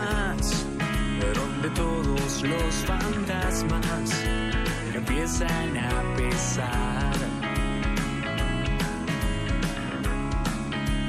[0.00, 0.66] más,
[1.34, 4.10] donde todos los fantasmas
[4.94, 7.14] empiezan a pesar.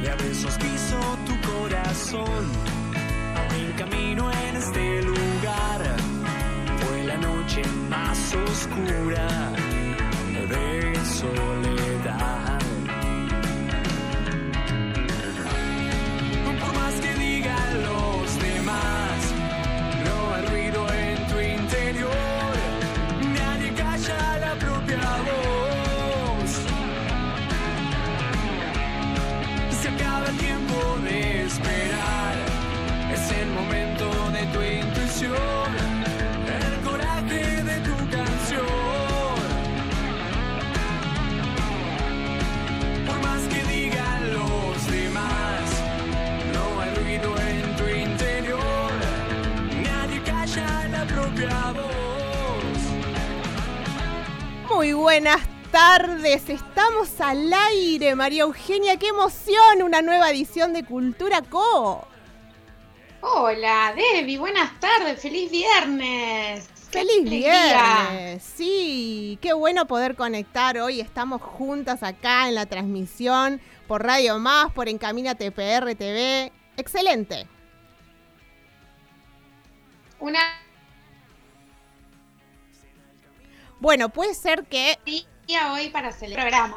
[0.03, 2.43] Y a besos quiso tu corazón,
[3.59, 5.81] en camino en este lugar.
[6.81, 9.30] Fue la noche más oscura
[34.53, 35.69] tu intuición.
[36.47, 38.65] El coraje de tu canción.
[43.07, 45.61] Por más que digan los demás,
[46.53, 48.91] no hay ruido en tu interior.
[49.83, 52.79] Nadie calla la propia voz.
[54.75, 55.41] Muy buenas
[55.71, 62.07] tardes, estamos al aire, María Eugenia, qué emoción, una nueva edición de Cultura Co.
[63.21, 66.67] Hola, Debbie, buenas tardes, feliz viernes.
[66.91, 68.43] ¡Qué ¡Feliz viernes!
[68.43, 74.71] Sí, qué bueno poder conectar hoy, estamos juntas acá en la transmisión por Radio Más,
[74.73, 76.51] por Encamínate PR TV.
[76.77, 77.47] Excelente.
[80.19, 80.39] Una
[83.79, 84.97] Bueno, puede ser que
[85.47, 86.71] día hoy para celebrar.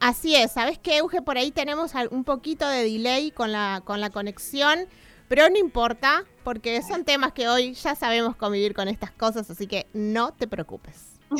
[0.00, 1.22] Así es, ¿sabes qué, Euge?
[1.22, 4.88] Por ahí tenemos un poquito de delay con la, con la conexión,
[5.28, 9.66] pero no importa, porque son temas que hoy ya sabemos convivir con estas cosas, así
[9.66, 11.18] que no te preocupes.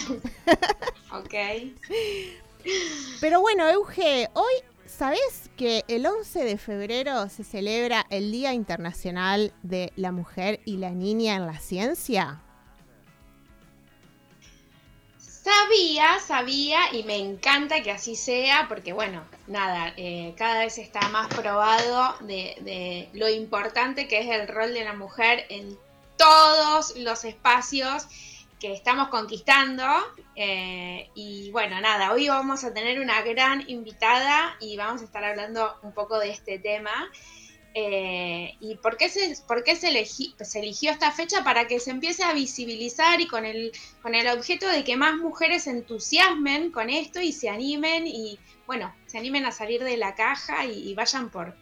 [1.10, 1.34] Ok.
[3.20, 4.52] Pero bueno, Euge, hoy,
[4.84, 10.76] ¿sabes que el 11 de febrero se celebra el Día Internacional de la Mujer y
[10.76, 12.42] la Niña en la Ciencia?
[15.48, 21.08] Sabía, sabía y me encanta que así sea porque bueno, nada, eh, cada vez está
[21.08, 25.78] más probado de, lo importante que es el rol de la mujer en
[26.18, 28.06] todos los espacios
[28.60, 29.86] que estamos conquistando.
[30.36, 35.24] eh, y bueno, nada, hoy vamos a tener una gran invitada y vamos a estar
[35.24, 37.10] hablando un poco de este tema.
[37.74, 41.44] Eh, ¿Y por qué, se, por qué se, elegi- se eligió esta fecha?
[41.44, 45.16] Para que se empiece a visibilizar y con el, con el objeto de que más
[45.16, 49.96] mujeres se entusiasmen con esto y se animen y, bueno, se animen a salir de
[49.96, 51.54] la caja y, y vayan por,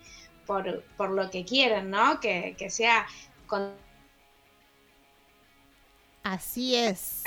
[0.46, 2.18] por, por lo que quieren, ¿no?
[2.20, 3.06] Que, que sea
[3.46, 3.74] con
[6.22, 7.22] Así es.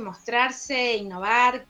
[0.00, 1.66] mostrarse, innovar.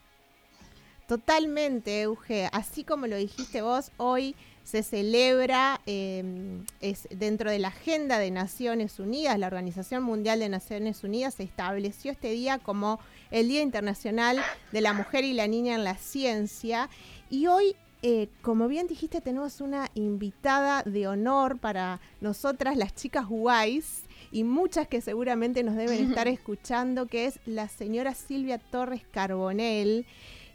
[1.06, 2.48] Totalmente, Euge.
[2.52, 4.34] Así como lo dijiste vos, hoy
[4.64, 10.48] se celebra, eh, es dentro de la agenda de Naciones Unidas, la Organización Mundial de
[10.48, 14.40] Naciones Unidas se estableció este día como el Día Internacional
[14.70, 16.88] de la Mujer y la Niña en la Ciencia.
[17.28, 23.26] Y hoy, eh, como bien dijiste, tenemos una invitada de honor para nosotras, las chicas
[23.26, 29.02] guays, y muchas que seguramente nos deben estar escuchando, que es la señora Silvia Torres
[29.10, 30.06] Carbonell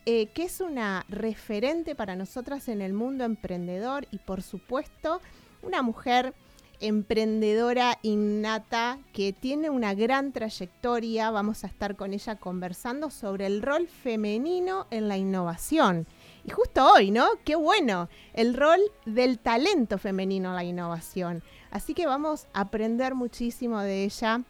[0.09, 5.19] eh, que es una referente para nosotras en el mundo emprendedor y por supuesto
[5.61, 6.33] una mujer
[6.79, 11.29] emprendedora innata que tiene una gran trayectoria.
[11.29, 16.07] Vamos a estar con ella conversando sobre el rol femenino en la innovación.
[16.45, 17.27] Y justo hoy, ¿no?
[17.43, 21.43] Qué bueno, el rol del talento femenino en la innovación.
[21.69, 24.41] Así que vamos a aprender muchísimo de ella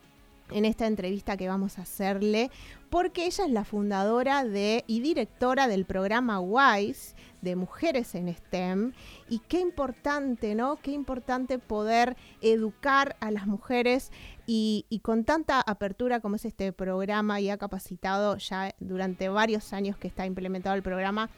[0.52, 2.52] en esta entrevista que vamos a hacerle,
[2.90, 8.94] porque ella es la fundadora de y directora del programa WISE de Mujeres en STEM.
[9.29, 10.78] Y qué importante, ¿no?
[10.78, 14.11] Qué importante poder educar a las mujeres
[14.46, 19.97] y, con tanta apertura como es este programa y ha capacitado ya durante varios años
[19.97, 21.29] que está implementado el programa.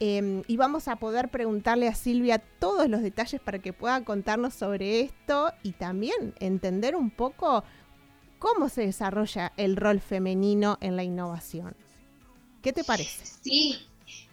[0.00, 4.54] Eh, y vamos a poder preguntarle a Silvia todos los detalles para que pueda contarnos
[4.54, 7.62] sobre esto y también entender un poco
[8.44, 11.74] cómo se desarrolla el rol femenino en la innovación.
[12.62, 13.24] ¿Qué te parece?
[13.24, 13.78] Sí,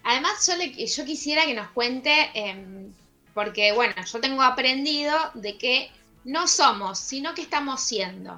[0.03, 2.91] además yo, quisiera que nos cuente, em,
[3.33, 5.89] porque bueno, yo tengo aprendido de que
[6.25, 8.37] no somos, sino que estamos siendo.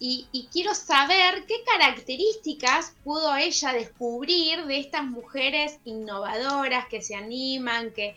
[0.00, 7.92] Y, quiero saber qué características pudo ella descubrir de estas mujeres innovadoras que se animan,
[7.92, 8.16] que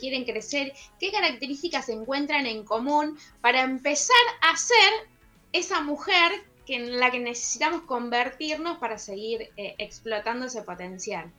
[0.00, 5.17] quieren crecer, qué características se encuentran en común para empezar a ser
[5.52, 6.32] esa mujer
[6.66, 11.32] que en la que necesitamos convertirnos para seguir eh, explotando ese potencial.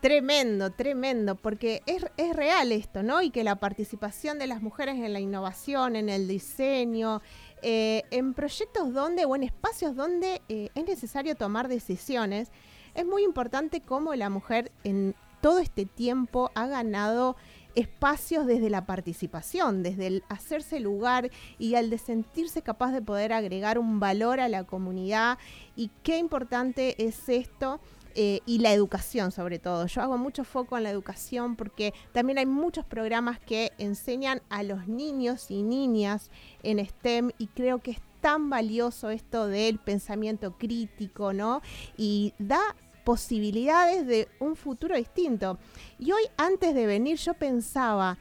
[0.00, 3.20] Tremendo, tremendo, porque es, es, real esto, ¿no?
[3.20, 7.20] Y que la participación de las mujeres en la innovación, en el diseño,
[7.62, 12.50] eh, en proyectos donde o en espacios donde eh, es necesario tomar decisiones,
[12.94, 17.36] es muy importante cómo la mujer en todo este tiempo ha ganado
[17.74, 23.32] espacios desde la participación, desde el hacerse lugar y al de sentirse capaz de poder
[23.32, 25.38] agregar un valor a la comunidad.
[25.76, 27.80] Y qué importante es esto.
[28.16, 29.86] Eh, y la educación sobre todo.
[29.86, 34.64] Yo hago mucho foco en la educación porque también hay muchos programas que enseñan a
[34.64, 36.28] los niños y niñas
[36.64, 41.62] en STEM y creo que es tan valioso esto del pensamiento crítico, ¿no?
[41.96, 42.60] Y da
[43.04, 45.58] posibilidades de un futuro distinto.
[45.98, 48.18] Y hoy antes de venir yo pensaba,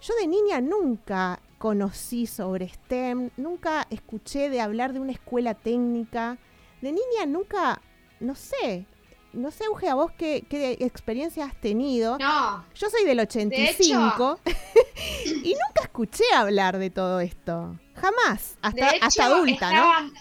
[0.00, 6.38] yo de niña nunca conocí sobre STEM, nunca escuché de hablar de una escuela técnica,
[6.82, 7.80] de niña nunca,
[8.20, 8.86] no sé,
[9.32, 12.18] no sé, Euge, a vos qué, qué experiencia has tenido.
[12.18, 12.64] No.
[12.74, 14.40] Yo soy del 85
[15.42, 17.78] y nunca escuché hablar de todo esto.
[17.94, 20.12] Jamás, hasta, hasta adulta, ¿no?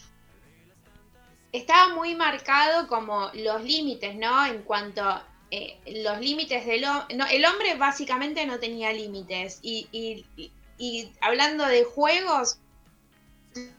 [1.54, 4.46] Estaba muy marcado como los límites, ¿no?
[4.46, 5.22] En cuanto
[5.52, 11.12] eh, los límites del hombre, no, el hombre básicamente no tenía límites y, y, y,
[11.22, 12.58] hablando de juegos,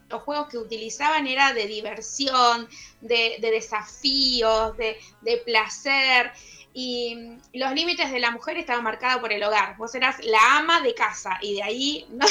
[0.08, 2.68] los juegos que utilizaban era de diversión,
[3.00, 6.30] de, de desafíos, de, de, placer.
[6.74, 9.76] Y los límites de la mujer estaban marcados por el hogar.
[9.76, 12.26] Vos eras la ama de casa y de ahí no,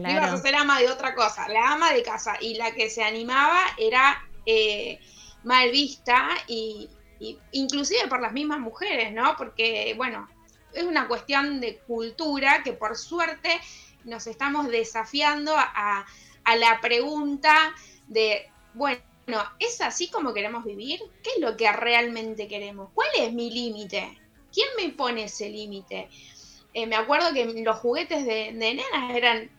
[0.00, 2.36] no ibas a ser ama de otra cosa, la ama de casa.
[2.40, 4.98] Y la que se animaba era eh,
[5.44, 6.88] mal vista y,
[7.52, 9.36] inclusive por las mismas mujeres, ¿no?
[9.36, 10.28] Porque, bueno,
[10.72, 13.60] es una cuestión de cultura que por suerte
[14.04, 16.04] nos estamos desafiando a,
[16.58, 17.74] la pregunta
[18.08, 19.00] de, bueno,
[19.58, 21.00] ¿es así como queremos vivir?
[21.22, 22.90] ¿Qué es lo que realmente queremos?
[22.92, 24.18] ¿Cuál es mi límite?
[24.52, 26.10] ¿Quién me pone ese límite?
[26.74, 29.50] Eh, me acuerdo que los juguetes de, de nenas eran,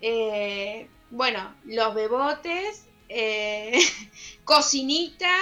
[0.00, 3.78] eh, bueno, los bebotes, eh,
[4.44, 5.34] cocinita,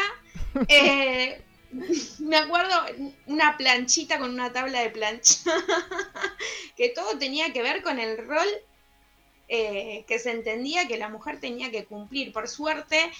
[0.68, 1.42] eh,
[2.18, 2.74] me acuerdo
[3.26, 5.38] una planchita con una tabla de plancha,
[6.76, 8.48] que todo tenía que ver con el rol
[9.48, 12.32] eh, que se entendía que la mujer tenía que cumplir.
[12.32, 13.10] Por suerte...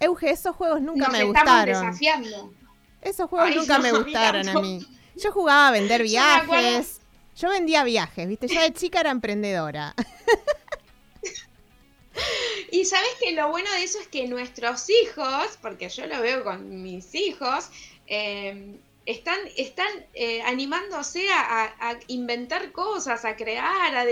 [0.00, 1.66] Euge, esos juegos nunca me gustaron.
[1.66, 2.52] Desafiando.
[3.00, 4.86] Esos juegos nunca me gustaron a mí.
[5.16, 7.00] Yo jugaba a vender viajes.
[7.36, 8.48] Yo vendía viajes, ¿viste?
[8.48, 9.94] Yo de chica era emprendedora.
[12.72, 16.42] Y sabes que lo bueno de eso es que nuestros hijos, porque yo lo veo
[16.42, 17.68] con mis hijos,
[18.06, 24.06] em, están, están eh, animándose a, inventar cosas, a crear, a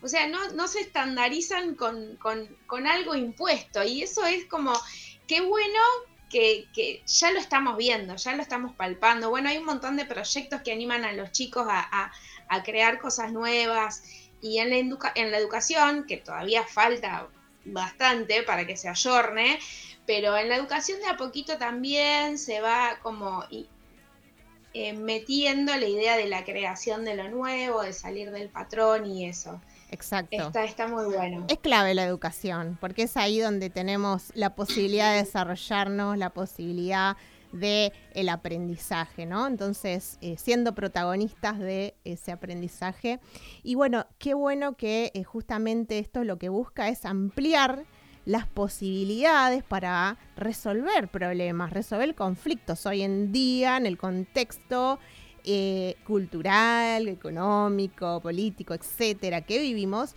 [0.00, 3.84] o sea, no, no se estandarizan con, con, algo impuesto.
[3.84, 4.72] Y eso es como,
[5.28, 5.78] qué bueno
[6.30, 9.28] que, que, ya lo estamos viendo, ya lo estamos palpando.
[9.28, 12.10] Bueno, hay un montón de proyectos que animan a los chicos a,
[12.48, 14.04] a crear cosas nuevas.
[14.40, 17.28] Y en la, en la educación, que todavía falta
[17.66, 19.58] bastante para que se ayorne,
[20.06, 23.44] pero en la educación de a poquito también se va como
[24.72, 29.26] eh, metiendo la idea de la creación de lo nuevo, de salir del patrón y
[29.26, 29.60] eso.
[29.90, 30.36] Exacto.
[30.36, 31.46] Está, está muy bueno.
[31.48, 37.16] Es clave la educación, porque es ahí donde tenemos la posibilidad de desarrollarnos, la posibilidad
[37.52, 39.46] de el aprendizaje, ¿no?
[39.46, 43.20] Entonces, eh, siendo protagonistas de ese aprendizaje.
[43.62, 47.84] Y bueno, qué bueno que eh, justamente esto lo que busca es ampliar
[48.26, 54.98] las posibilidades para resolver problemas, resolver conflictos hoy en día en el contexto
[55.44, 60.16] eh, cultural, económico, político, etcétera, que vivimos.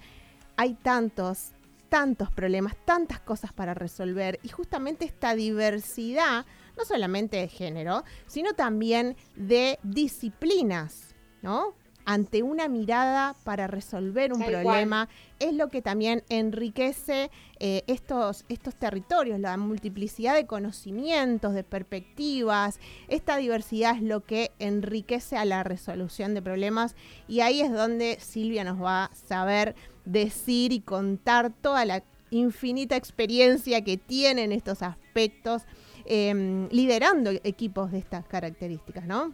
[0.57, 1.51] Hay tantos,
[1.87, 6.47] tantos problemas, tantas cosas para resolver y justamente esta diversidad
[6.79, 11.73] no solamente de género, sino también de disciplinas, ¿no?
[12.05, 18.73] Ante una mirada para resolver un problema, es lo que también enriquece eh, estos, estos
[18.75, 22.79] territorios, la multiplicidad de conocimientos, de perspectivas.
[23.09, 26.95] Esta diversidad es lo que enriquece a la resolución de problemas
[27.27, 32.95] y ahí es donde Silvia nos va a saber decir y contar toda la infinita
[32.95, 35.63] experiencia que tiene en estos aspectos
[36.11, 39.31] Em, liderando equipos de estas características, ¿no?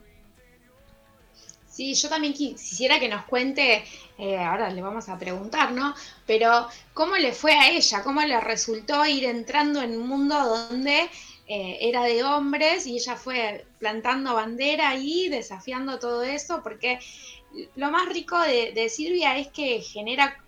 [1.70, 3.86] Sí, yo también quisiera que nos cuente,
[4.18, 5.96] eh, ahora le vamos a preguntar, ¿no?
[6.28, 11.10] Pero cómo le fue a ella, cómo le resultó ir entrando en un mundo donde
[11.48, 17.00] eh, era de hombres y ella fue plantando bandera ahí, desafiando todo eso, porque
[17.78, 20.44] lo más rico de, de Silvia es que genera,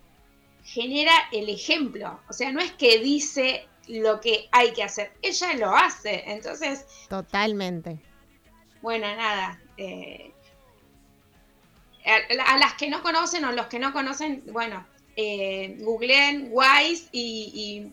[0.62, 5.12] genera el ejemplo, o sea, no es que dice lo que hay que hacer.
[5.22, 6.86] Ella lo hace, entonces...
[7.08, 8.00] Totalmente.
[8.82, 9.60] bueno, nada.
[9.76, 10.32] Eh,
[12.04, 17.88] a, las que no conocen o los que no conocen, bueno, eh, googleen Wise y,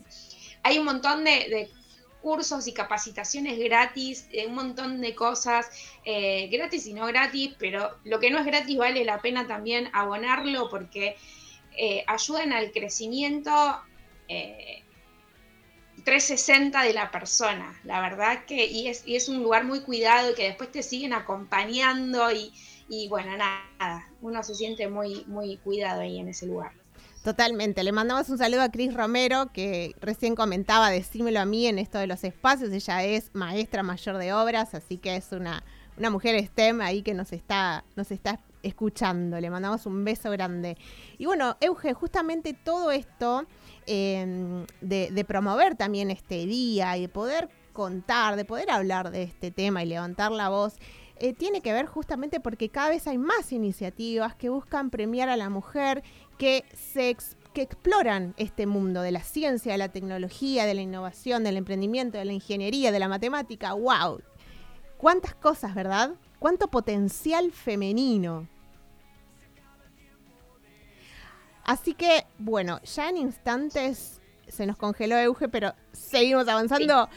[0.62, 1.70] hay un montón de,
[2.20, 5.70] cursos y capacitaciones gratis, eh, un montón de cosas
[6.04, 9.88] eh, gratis y no gratis, pero lo que no es gratis vale la pena también
[9.92, 11.16] abonarlo porque
[12.06, 13.52] ayudan al crecimiento
[16.06, 20.30] 360 de la persona, la verdad que, y es, y es un lugar muy cuidado
[20.30, 22.52] y que después te siguen acompañando y,
[22.88, 26.70] y bueno, nada, uno se siente muy, muy cuidado ahí en ese lugar.
[27.24, 27.82] Totalmente.
[27.82, 31.98] Le mandamos un saludo a Cris Romero, que recién comentaba, decímelo a mí en esto
[31.98, 32.70] de los espacios.
[32.70, 35.64] Ella es maestra mayor de obras, así que es una,
[35.98, 39.40] una mujer STEM ahí que nos está, nos está escuchando.
[39.40, 40.76] Le mandamos un beso grande.
[41.18, 43.44] Y bueno, Euge, justamente todo esto
[43.86, 49.50] em, de, promover también este día y de poder contar, de poder hablar de este
[49.50, 50.74] tema y levantar la voz,
[51.18, 55.36] eh, tiene que ver justamente porque cada vez hay más iniciativas que buscan premiar a
[55.36, 56.02] la mujer,
[56.38, 57.16] que se
[57.54, 62.18] que exploran este mundo de la ciencia, de la tecnología, de la innovación, del emprendimiento,
[62.18, 63.72] de la ingeniería, de la matemática.
[63.72, 64.20] ¡Wow!
[64.98, 66.10] ¿Cuántas cosas, verdad?
[66.38, 68.46] ¿Cuánto potencial femenino?
[71.66, 77.08] Así que, bueno, ya en instantes se nos congeló Euge, pero seguimos avanzando.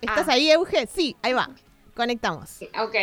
[0.00, 0.32] ¿Estás ah.
[0.34, 0.86] ahí, Euge?
[0.86, 1.50] Sí, ahí va.
[1.96, 2.60] Conectamos.
[2.80, 2.94] Ok,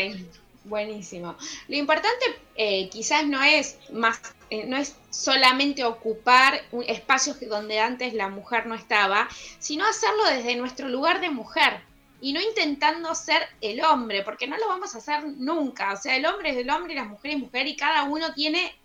[0.64, 1.36] buenísimo.
[1.68, 7.82] Lo importante eh, quizás no es más, eh, no es solamente ocupar un espacios donde
[7.82, 9.28] antes la mujer no estaba,
[9.60, 11.82] sino hacerlo desde nuestro lugar de mujer
[12.22, 15.92] y no intentando ser el hombre, porque no lo vamos a hacer nunca.
[15.92, 18.34] O sea, el hombre es el hombre y la mujer es mujer y cada uno
[18.34, 18.79] tiene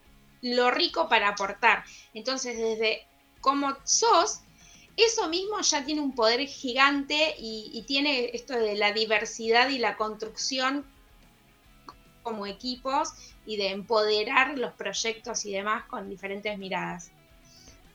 [0.44, 1.84] lo rico para aportar.
[2.12, 3.06] Entonces, desde
[3.40, 4.40] cómo sos,
[4.96, 9.96] eso mismo ya tiene un poder gigante y, tiene esto de la diversidad y la
[9.96, 10.84] construcción
[12.22, 13.10] como equipos
[13.46, 17.10] y de empoderar los proyectos y demás con diferentes miradas.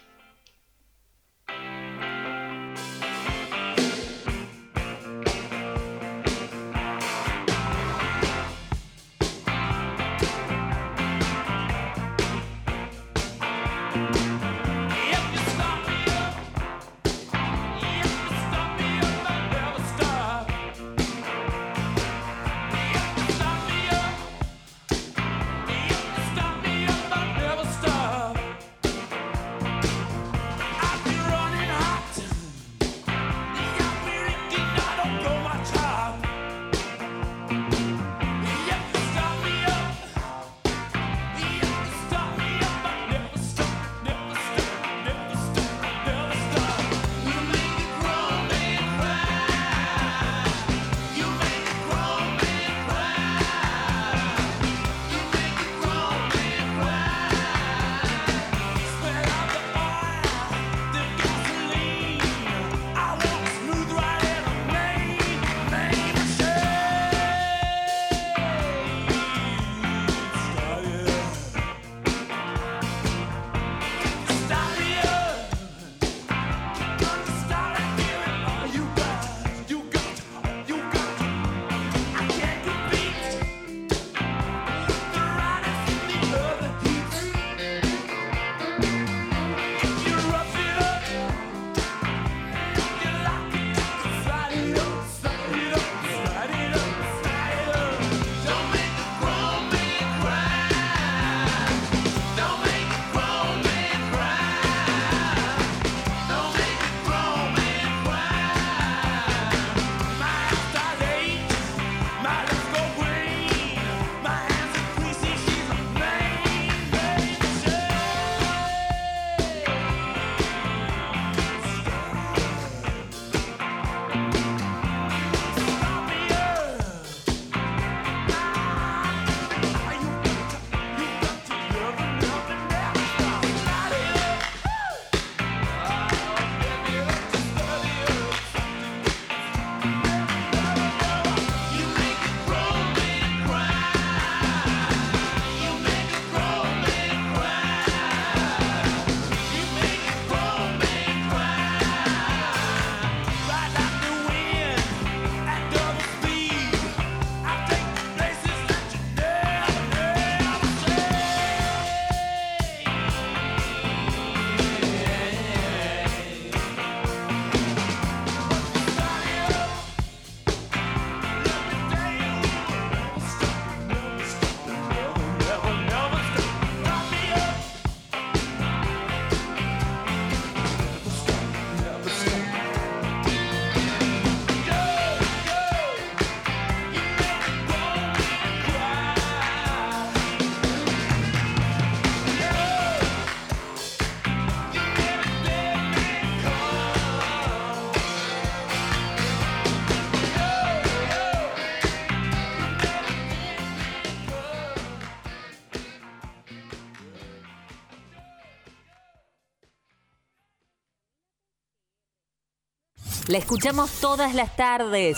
[213.28, 215.18] La escuchamos todas las tardes.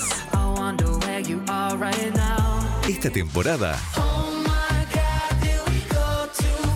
[2.87, 3.79] Esta temporada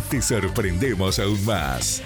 [0.09, 2.01] te sorprendemos aún más.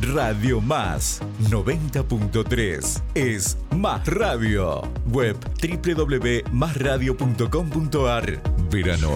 [0.00, 4.82] Radio Más 90.3 es Más Radio.
[5.08, 8.40] Web www.másradio.com.ar
[8.70, 9.10] Verano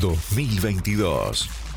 [0.00, 1.69] 2022.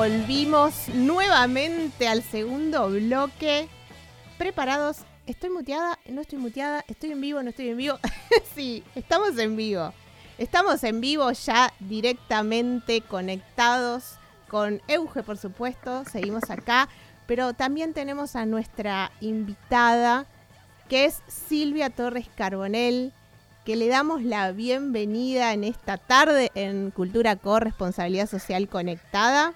[0.00, 3.68] Volvimos nuevamente al segundo bloque.
[4.38, 5.00] ¿Preparados?
[5.26, 5.98] ¿Estoy muteada?
[6.08, 6.82] ¿No estoy muteada?
[6.88, 7.42] ¿Estoy en vivo?
[7.42, 7.98] ¿No estoy en vivo?
[8.54, 9.92] sí, estamos en vivo.
[10.38, 14.14] Estamos en vivo ya directamente conectados
[14.48, 16.02] con Euge, por supuesto.
[16.10, 16.88] Seguimos acá.
[17.26, 20.24] Pero también tenemos a nuestra invitada,
[20.88, 23.12] que es Silvia Torres Carbonell,
[23.66, 29.52] que le damos la bienvenida en esta tarde en Cultura Corresponsabilidad Social Conectada.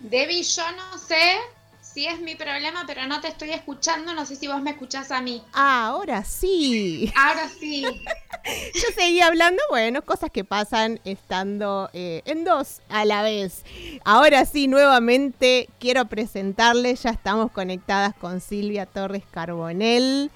[0.00, 1.38] Debbie, yo no sé
[1.80, 4.14] si es mi problema, pero no te estoy escuchando.
[4.14, 5.42] No sé si vos me escuchás a mí.
[5.52, 7.12] Ah, ahora sí.
[7.16, 7.82] Ahora sí.
[8.74, 13.64] Yo seguía hablando, bueno, cosas que pasan estando eh, en dos a la vez.
[14.04, 20.30] Ahora sí, nuevamente quiero presentarle, ya estamos conectadas con Silvia Torres Carbonell.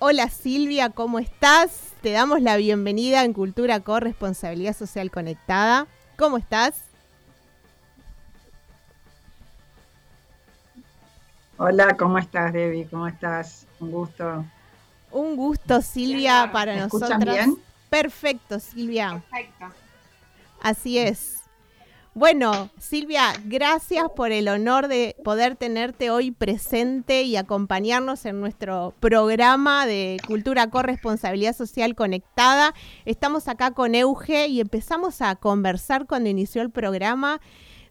[0.00, 1.92] Hola Silvia, ¿cómo estás?
[2.02, 5.86] Te damos la bienvenida en Cultura Corresponsabilidad Social Conectada.
[6.16, 6.89] ¿Cómo estás?
[11.62, 12.88] Hola, ¿cómo estás, Debbie?
[12.90, 13.66] ¿Cómo estás?
[13.80, 14.46] Un gusto.
[15.10, 17.10] Un gusto, Silvia, Bien, para ¿me nosotros.
[17.10, 17.56] escuchan bien?
[17.90, 19.22] Perfecto, Silvia.
[19.30, 19.66] Perfecto.
[20.62, 21.36] Así es.
[22.14, 28.94] Bueno, Silvia, gracias por el honor de poder tenerte hoy presente y acompañarnos en nuestro
[28.98, 32.72] programa de Cultura Corresponsabilidad Social Conectada.
[33.04, 37.38] Estamos acá con Euge y empezamos a conversar cuando inició el programa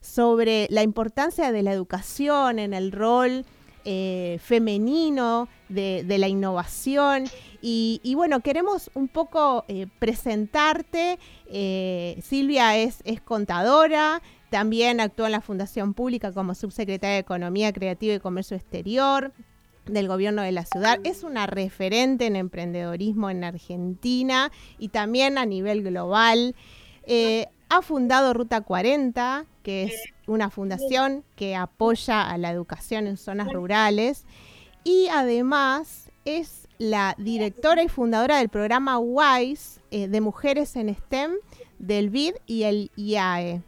[0.02, 3.46] sobre la importancia de la educación en el rol
[3.86, 7.26] eh, femenino, de, la innovación.
[7.62, 11.20] Y, bueno, queremos un poco eh, presentarte.
[11.48, 17.72] Eh, Silvia es, es contadora, también actúa en la Fundación Pública como subsecretaria de Economía
[17.72, 19.32] Creativa y Comercio Exterior
[19.86, 21.00] del gobierno de la ciudad.
[21.04, 26.56] Es una referente en emprendedorismo en Argentina y también a nivel global.
[27.72, 29.94] Ha fundado Ruta 40, que es
[30.26, 34.26] una fundación que apoya a la educación en zonas rurales.
[34.84, 41.34] Y además es la directora y fundadora del programa WISE eh, de Mujeres en STEM
[41.78, 43.62] del BID y el IAE.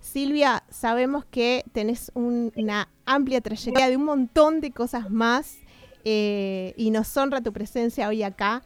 [0.00, 5.56] Silvia, sabemos que tenés un- una amplia trayectoria de un montón de cosas más
[6.04, 8.62] eh, y nos honra tu presencia hoy acá.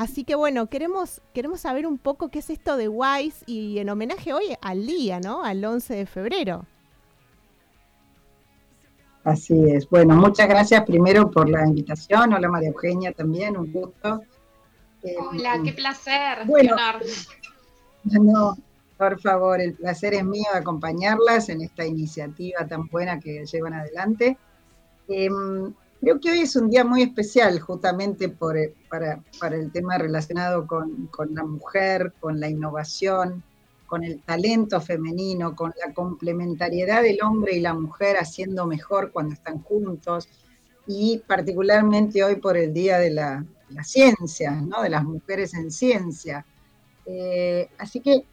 [0.00, 3.90] Así que bueno, queremos, queremos saber un poco qué es esto de WISE y en
[3.90, 5.44] homenaje hoy al día, ¿no?
[5.44, 6.64] Al 11 de febrero.
[9.24, 9.86] Así es.
[9.90, 12.32] Bueno, muchas gracias primero por la invitación.
[12.32, 14.22] Hola María Eugenia también, un gusto.
[15.02, 16.46] Eh, Hola, qué placer.
[16.46, 16.76] Bueno,
[18.04, 18.56] no,
[18.96, 23.74] por favor, el placer es mío de acompañarlas en esta iniciativa tan buena que llevan
[23.74, 24.38] adelante.
[25.08, 29.98] Em, creo que hoy es un día muy especial justamente eh, para, para, el tema
[29.98, 33.42] relacionado con, con la mujer, con la innovación,
[33.86, 39.34] con el talento femenino, con la complementariedad del hombre y la mujer haciendo mejor cuando
[39.34, 40.28] están juntos,
[40.86, 43.44] y particularmente hoy por el Día de la,
[43.84, 44.82] Ciencia, ¿no?
[44.82, 46.44] de las mujeres en ciencia.
[47.06, 48.24] Eh, así que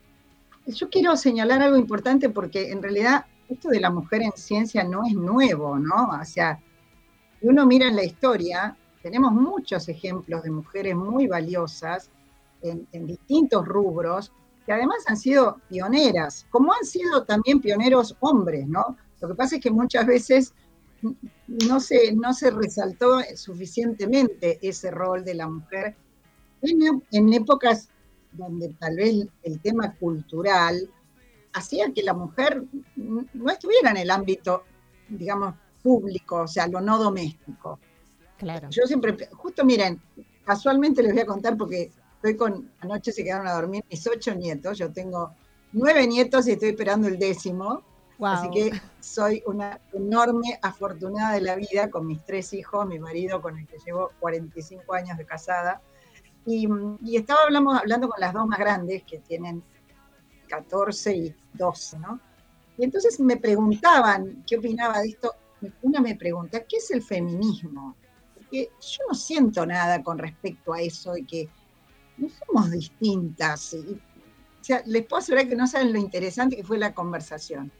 [0.65, 5.05] yo quiero señalar algo importante porque en realidad esto de la mujer en ciencia no
[5.05, 6.09] es nuevo, ¿no?
[6.19, 6.59] O sea,
[7.39, 12.09] si uno mira en la historia, tenemos muchos ejemplos de mujeres muy valiosas
[12.61, 14.31] en, distintos rubros,
[14.65, 18.97] que además han sido pioneras, como han sido también pioneros hombres, ¿no?
[19.21, 20.53] Lo que pasa es que muchas veces
[21.47, 25.95] no se, no se resaltó suficientemente ese rol de la mujer
[26.61, 27.89] en épocas
[28.31, 30.89] donde tal vez el tema cultural
[31.53, 32.63] hacía que la mujer
[32.95, 34.63] no estuviera en el ámbito,
[35.09, 37.79] digamos, público, o sea, lo no doméstico.
[38.37, 38.69] Claro.
[38.69, 40.01] Yo siempre, justo miren,
[40.45, 44.33] casualmente les voy a contar porque estoy con, anoche se quedaron a dormir mis ocho
[44.35, 45.31] nietos, yo tengo
[45.73, 47.83] nueve nietos y estoy esperando el décimo,
[48.21, 53.41] así que soy una enorme afortunada de la vida con mis tres hijos, mi marido
[53.41, 55.81] con el que llevo 45 años de casada,
[56.45, 56.67] y,
[57.03, 59.63] y estaba hablando, hablando con las dos más grandes, que tienen
[60.47, 62.19] 14 y 12, ¿no?
[62.77, 65.33] Y entonces me preguntaban qué opinaba de esto.
[65.81, 67.95] Una me pregunta, ¿qué es el feminismo?
[68.33, 71.49] Porque yo no siento nada con respecto a eso de que
[72.17, 73.73] no somos distintas.
[73.73, 77.71] o sea, les puedo asegurar que no saben lo interesante que fue la conversación.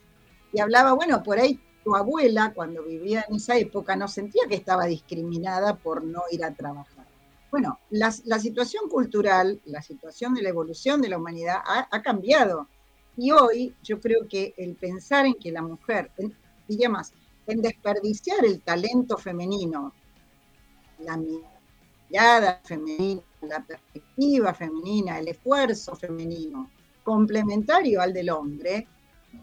[0.54, 4.56] Y hablaba, bueno, por ahí tu abuela, cuando vivía en esa época, no sentía que
[4.56, 7.08] estaba discriminada por no ir a trabajar.
[7.50, 12.68] Bueno, la, situación cultural, la situación de la evolución de la humanidad ha, cambiado.
[13.16, 16.12] Y hoy yo creo que el pensar en que la mujer,
[16.68, 17.14] diría más,
[17.48, 19.94] en desperdiciar el talento femenino,
[21.00, 26.70] la mirada femenina, la perspectiva femenina, el esfuerzo femenino,
[27.04, 28.88] complementario al del hombre,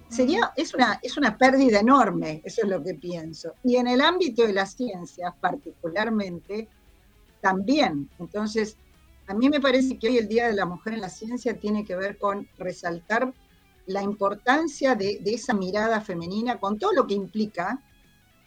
[0.08, 3.54] sería, es una, es una pérdida enorme, eso es lo que pienso.
[3.62, 6.68] Y en el ámbito de las ciencias, particularmente,
[7.40, 8.08] también.
[8.18, 8.76] Entonces,
[9.26, 11.84] a mí me parece que hoy el Día de la Mujer en la Ciencia tiene
[11.84, 13.32] que ver con resaltar
[13.86, 17.82] la importancia de, esa mirada femenina con todo lo que implica,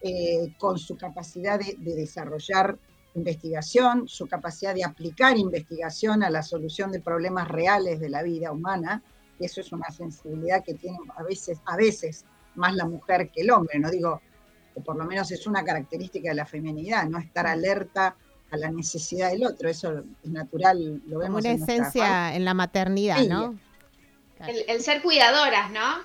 [0.02, 2.78] eh, con su capacidad de desarrollar
[3.18, 8.52] investigación, su capacidad de aplicar investigación a la solución de problemas reales de la vida
[8.52, 9.02] humana,
[9.40, 13.42] y eso es una sensibilidad que tiene a veces, a veces más la mujer que
[13.42, 14.22] el hombre, no digo
[14.74, 18.16] que por lo menos es una característica de la feminidad, no estar alerta
[18.50, 21.44] a la necesidad del otro, eso es natural, lo vemos.
[21.44, 23.60] Como una esencia en la maternidad, ¿no?
[24.40, 26.04] El, el, ser cuidadoras, ¿no?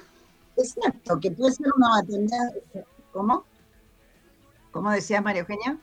[0.56, 2.52] Exacto, que puede ser una maternidad,
[3.12, 3.44] ¿cómo?
[4.72, 5.78] ¿Cómo decía María Eugenia?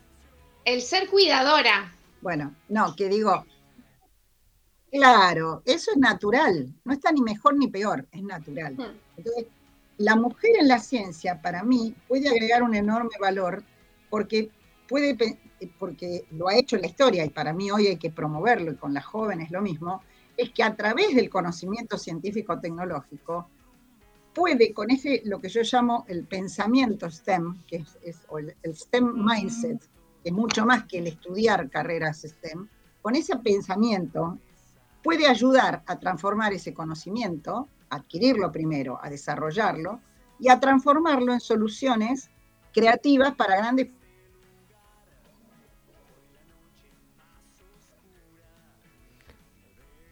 [0.65, 1.93] El ser cuidadora.
[2.21, 3.45] Bueno, no, que digo,
[4.91, 8.73] claro, eso es natural, no está ni mejor ni peor, es natural.
[8.75, 8.97] Hmm.
[9.15, 9.45] Entonces,
[9.97, 13.63] la mujer en la ciencia, para mí, puede agregar un enorme valor
[14.09, 14.49] porque
[14.87, 15.15] puede,
[15.77, 18.75] porque lo ha hecho en la historia y para mí hoy hay que promoverlo y
[18.75, 20.01] con las jóvenes lo mismo,
[20.35, 23.49] es que a través del conocimiento científico-tecnológico
[24.39, 28.25] puede con ese, lo que yo llamo el pensamiento STEM, que es,
[28.63, 29.81] el STEM mindset,
[30.23, 32.69] que es mucho más que el estudiar carreras STEM,
[33.01, 34.39] con ese pensamiento
[35.03, 39.99] puede ayudar a transformar ese conocimiento, a adquirirlo primero, a desarrollarlo
[40.39, 42.29] y a transformarlo en soluciones
[42.73, 43.91] creativas para grandes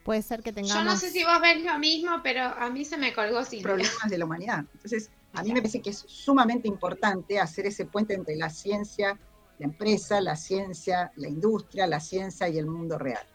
[0.07, 0.83] Puede ser que tengamos.
[0.83, 3.61] Yo no sé si vos ves lo mismo, pero a mí se me colgó sin
[3.61, 4.65] problemas de la humanidad.
[4.73, 9.19] Entonces, a mí me parece que es sumamente importante hacer ese puente entre la ciencia
[9.59, 13.25] la empresa, la ciencia, la industria, la ciencia y el mundo real.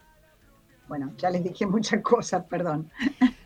[0.87, 2.91] Bueno, ya les dije muchas cosas, perdón.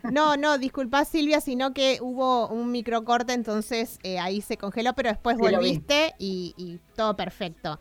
[0.03, 5.09] No, no, disculpa Silvia, sino que hubo un microcorte, entonces eh, ahí se congeló, pero
[5.09, 7.79] después volviste y, todo perfecto.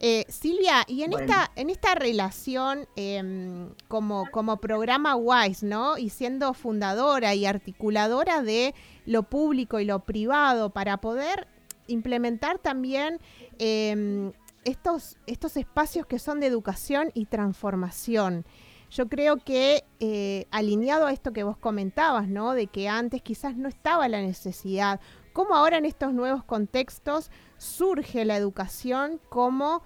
[0.00, 5.98] Eh, Silvia, y en esta en esta relación em, como, como programa WISE, ¿no?
[5.98, 8.74] Y siendo fundadora y articuladora de
[9.06, 11.48] lo público y lo privado para poder
[11.88, 13.18] implementar también
[13.58, 14.32] Em,
[14.64, 18.44] estos, estos espacios que son de educación y transformación.
[18.90, 22.54] yo creo que eh, alineado a esto que vos comentabas, ¿no?
[22.54, 25.00] De que antes quizás no estaba la necesidad,
[25.38, 29.84] cómo ahora en estos nuevos contextos surge la educación como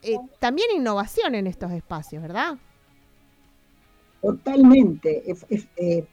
[0.00, 2.56] eh, también innovación en estos espacios, ¿verdad?
[4.22, 5.22] Totalmente.
[5.76, 6.06] Eh,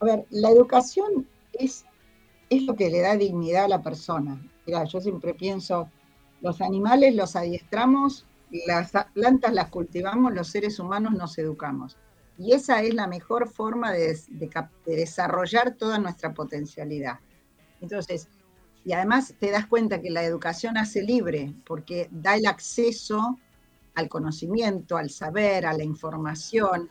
[0.00, 1.84] a ver, la educación es,
[2.48, 4.40] es lo que le da dignidad a la persona.
[4.64, 5.90] Mira, yo siempre pienso,
[6.40, 8.24] los animales los adiestramos,
[8.66, 11.98] las plantas las cultivamos, los seres humanos nos educamos.
[12.38, 14.18] Y esa es la mejor forma de,
[14.86, 17.18] desarrollar toda nuestra potencialidad.
[17.84, 18.28] Entonces,
[18.84, 23.38] y además te das cuenta que la educación hace libre, porque da el acceso
[23.94, 26.90] al conocimiento, al saber, a la información,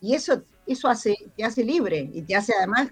[0.00, 2.90] y eso, eso hace, te hace libre y te hace además,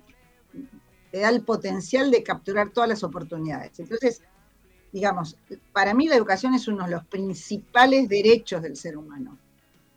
[1.11, 3.79] te da el potencial de capturar todas las oportunidades.
[3.79, 4.23] Entonces,
[4.93, 5.37] digamos,
[5.73, 9.39] para mí la educación es uno de los principales derechos del ser humano.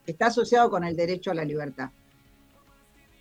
[0.08, 1.92] Está asociado con el derecho a la libertad.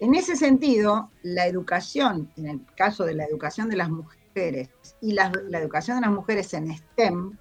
[0.01, 4.22] En ese sentido, la educación, en el caso de la educación de las mujeres
[5.01, 7.39] y la, educación de las mujeres en STEM,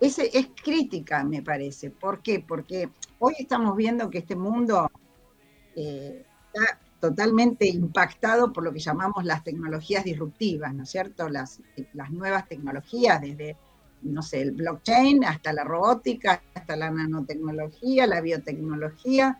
[0.00, 1.90] es, es crítica, me parece.
[1.90, 2.40] ¿Por qué?
[2.40, 4.90] Porque hoy estamos viendo que este mundo
[5.76, 11.28] eh, está totalmente impactado por lo que llamamos las tecnologías disruptivas, ¿no es cierto?
[11.28, 11.60] Las,
[11.92, 13.56] las nuevas tecnologías, desde,
[14.02, 19.38] no sé, el blockchain hasta la robótica, hasta la nanotecnología, la biotecnología.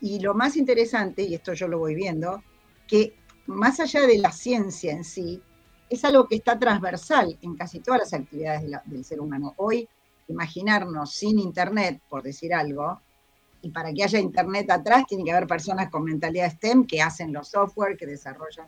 [0.00, 2.42] Y, lo más interesante, y esto yo lo voy viendo,
[2.86, 3.14] que
[3.46, 5.42] más allá de la ciencia en sí,
[5.88, 9.54] es algo que está transversal en casi todas las actividades del ser humano.
[9.56, 9.88] Hoy,
[10.28, 13.00] imaginarnos sin Internet, por decir algo,
[13.62, 17.32] y para que haya Internet atrás tiene que haber personas con mentalidad STEM que hacen
[17.32, 18.66] los software, que desarrollan,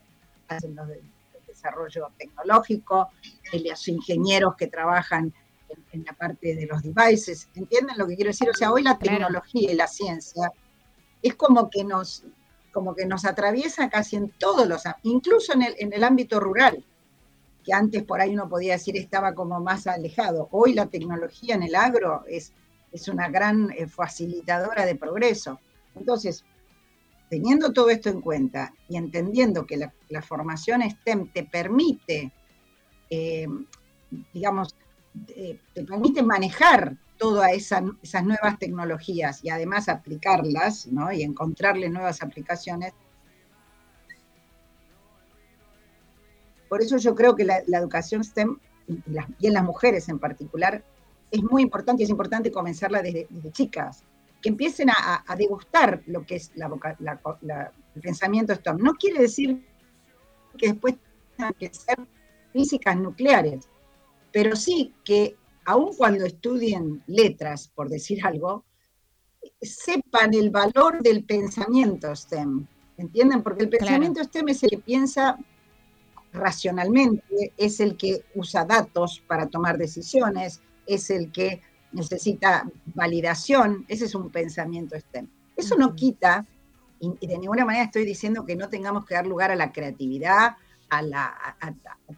[0.48, 1.02] hacen los el
[1.46, 3.09] desarrollo tecnológico,
[3.52, 5.33] los ingenieros que trabajan
[5.92, 7.48] en, la parte de los devices.
[7.54, 8.48] ¿Entienden lo que quiero decir?
[8.48, 10.52] O sea, hoy la tecnología y la ciencia
[11.22, 12.24] es como que nos
[12.70, 16.85] como que nos atraviesa casi en todos los, incluso en el, en el ámbito rural,
[17.64, 20.49] que antes por ahí uno podía decir estaba como más alejado.
[20.53, 22.53] Hoy la tecnología en el agro es
[22.92, 25.61] es una gran eh, facilitadora de progreso.
[25.94, 26.44] Entonces,
[27.29, 32.33] teniendo todo esto en cuenta y entendiendo que la, formación STEM te permite,
[33.11, 33.47] eh,
[34.33, 34.75] digamos,
[35.27, 41.11] te permite manejar todas esas nuevas tecnologías y además aplicarlas ¿no?
[41.12, 42.92] y encontrarle nuevas aplicaciones.
[46.68, 48.59] Por eso yo creo que la, educación STEM,
[49.38, 50.85] y en las mujeres en particular,
[51.31, 54.04] es muy importante y es importante comenzarla desde, chicas,
[54.40, 56.70] que empiecen a, degustar lo que es la,
[57.94, 58.78] el pensamiento STEM.
[58.78, 59.66] No quiere decir
[60.57, 60.94] que después
[61.37, 61.98] tengan que ser
[62.52, 63.68] físicas nucleares,
[64.33, 68.64] pero sí que aun cuando estudien letras, por decir algo,
[69.61, 72.66] sepan el valor del pensamiento STEM.
[72.96, 73.42] ¿Entienden?
[73.42, 75.38] Porque el pensamiento STEM es el que piensa
[76.33, 81.61] racionalmente, es el que usa datos para tomar decisiones, es el que
[81.93, 85.29] necesita validación, ese es un pensamiento STEM.
[85.57, 86.47] Eso no quita,
[87.01, 90.57] y, de ninguna manera estoy diciendo que no tengamos que dar lugar a la creatividad,
[90.91, 91.35] a, la,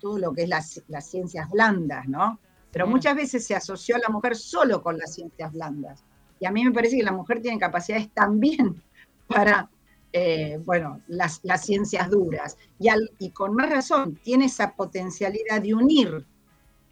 [0.00, 2.38] todo lo que es las, ciencias blandas, ¿no?
[2.72, 6.04] Pero muchas veces se asoció a la mujer solo con las ciencias blandas.
[6.38, 8.80] Y a mí me parece que la mujer tiene capacidades también
[9.26, 9.68] para,
[10.12, 12.56] eh, bueno, las, ciencias duras.
[12.78, 16.26] Y, y con más razón, tiene esa potencialidad de unir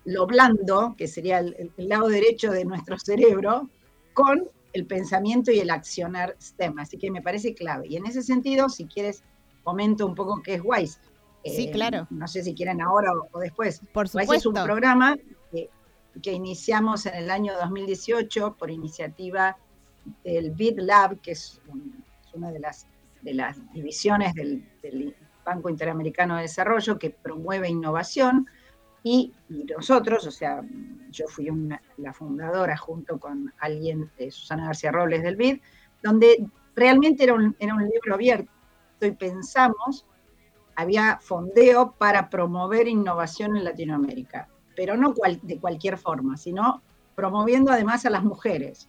[0.09, 3.69] lo blando, que sería el, lado derecho de nuestro cerebro,
[4.15, 6.79] con el pensamiento y el accionar STEM.
[6.79, 7.89] Así que me parece clave.
[7.89, 9.23] Y en ese sentido, si quieres,
[9.65, 10.99] comento un poco qué es WISE.
[11.45, 12.07] Sí, eh, claro.
[12.11, 13.81] No sé si quieren ahora o, después.
[13.93, 14.31] Por supuesto.
[14.31, 15.17] WISE es un programa
[16.23, 19.57] que, iniciamos en el año 2018 por iniciativa
[20.25, 21.61] del BID Lab, que es,
[22.33, 22.87] una de las,
[23.23, 24.65] de las divisiones del,
[25.45, 28.47] Banco Interamericano de Desarrollo que promueve innovación
[29.03, 30.61] y, nosotros, o sea,
[31.11, 31.49] yo fui
[31.97, 35.61] la fundadora junto con alguien, de Susana García Robles del BID,
[36.03, 38.51] donde realmente era un, era un libro abierto
[39.01, 40.05] y pensamos,
[40.77, 46.83] había fondeo para promover innovación en Latinoamérica, pero no de cualquier forma, sino
[47.15, 48.89] promoviendo además a las mujeres.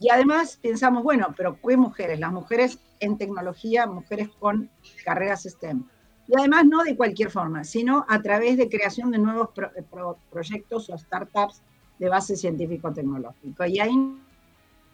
[0.00, 2.18] Y además pensamos, bueno, pero ¿qué mujeres?
[2.18, 4.70] Las mujeres en tecnología, mujeres con
[5.04, 5.84] carreras STEM.
[6.28, 9.84] Y además no de cualquier forma, sino a través de creación de nuevos eh,
[10.30, 11.62] proyectos o startups
[11.98, 13.66] de base científico-tecnológico.
[13.66, 14.16] Y ahí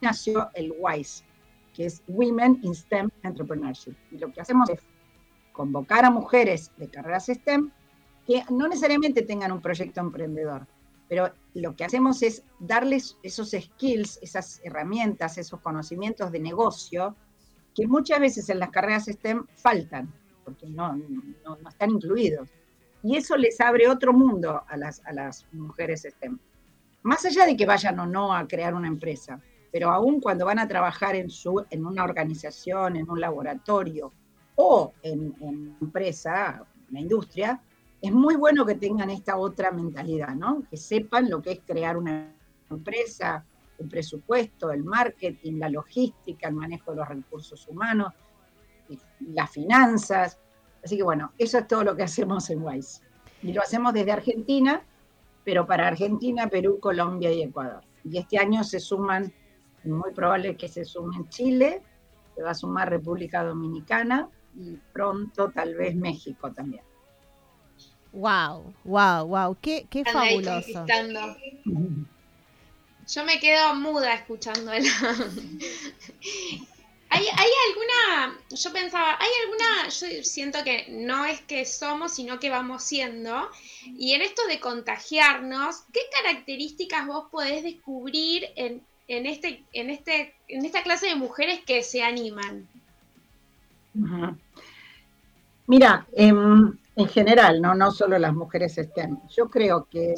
[0.01, 1.25] nació el WISE,
[1.75, 3.95] que es Women in STEM Entrepreneurship.
[4.11, 4.81] Y lo que hacemos es
[5.53, 7.71] convocar a mujeres de carreras STEM
[8.27, 10.67] que no necesariamente tengan un proyecto emprendedor,
[11.09, 17.17] pero lo que hacemos es darles esos skills, esas herramientas, esos conocimientos de negocio
[17.79, 20.13] que muchas veces en las carreras STEM faltan,
[20.45, 22.49] porque no, no, están incluidos.
[23.05, 26.41] Y eso les abre otro mundo a las, a las mujeres STEM.
[27.03, 30.59] Más allá de que vayan o no a crear una empresa, pero aún cuando van
[30.59, 34.13] a trabajar en, su, en una organización, en un laboratorio
[34.57, 37.63] o en, en empresa, una industria,
[38.03, 40.65] es muy bueno que tengan esta otra mentalidad, ¿no?
[40.69, 42.35] Que sepan lo que es crear una
[42.69, 43.45] empresa,
[43.79, 48.13] el presupuesto, el marketing, la logística, el manejo de los recursos humanos,
[49.21, 50.39] las finanzas.
[50.85, 53.03] Así que bueno, eso es todo lo que hacemos en WISE.
[53.43, 54.83] Y lo hacemos desde Argentina,
[55.45, 57.83] pero para Argentina, Perú, Colombia y Ecuador.
[58.05, 59.33] Y este año se suman,
[59.85, 61.83] muy probable que se sumen Chile,
[62.35, 66.83] se va a sumar República Dominicana y pronto tal vez México también.
[68.13, 70.85] Wow, wow, wow, qué, qué fabuloso.
[73.09, 74.85] Yo me quedo muda escuchando el...
[77.11, 82.39] ¿Hay, ¿Hay alguna, yo pensaba, hay alguna, yo siento que no es que somos, sino
[82.39, 83.49] que vamos siendo,
[83.87, 90.35] y en esto de contagiarnos, ¿qué características vos podés descubrir en, en, este, en, este,
[90.49, 92.69] en esta clase de mujeres que se animan?
[95.67, 97.75] Mira, en, en, general, ¿no?
[97.75, 100.15] no solo las mujeres STEM, yo creo que,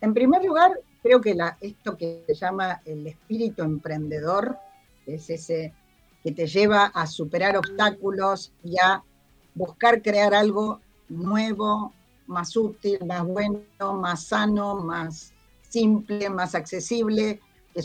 [0.00, 0.72] en primer lugar,
[1.02, 4.56] creo que esto que se llama el espíritu emprendedor,
[5.06, 5.74] es ese
[6.22, 9.02] que te lleva a superar obstáculos y a
[9.54, 11.92] buscar crear algo nuevo,
[12.26, 13.60] más útil, más bueno,
[14.00, 15.34] más sano, más
[15.68, 17.40] simple, más accesible,
[17.74, 17.82] que,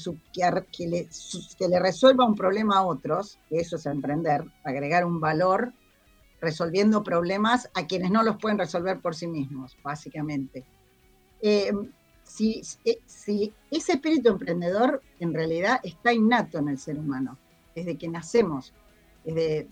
[0.72, 1.10] que, le,
[1.58, 5.74] que, le, resuelva un problema a otros, que eso es emprender, agregar un valor
[6.40, 10.66] resolviendo problemas a quienes no los pueden resolver por sí mismos, básicamente.
[11.42, 11.72] Eh,
[12.28, 12.62] si,
[13.06, 17.38] si, ese espíritu emprendedor en realidad está innato en el ser humano,
[17.76, 18.74] desde que nacemos.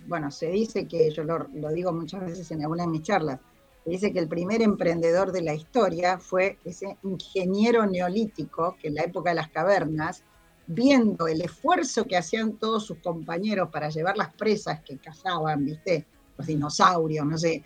[0.07, 3.39] Bueno, se dice que, yo lo, lo digo muchas veces en alguna de mis charlas,
[3.83, 8.95] se dice que el primer emprendedor de la historia fue ese ingeniero neolítico que en
[8.95, 10.23] la época de las cavernas,
[10.67, 16.07] viendo el esfuerzo que hacían todos sus compañeros para llevar las presas que cazaban, ¿viste?
[16.37, 17.63] Los dinosaurios, no sé,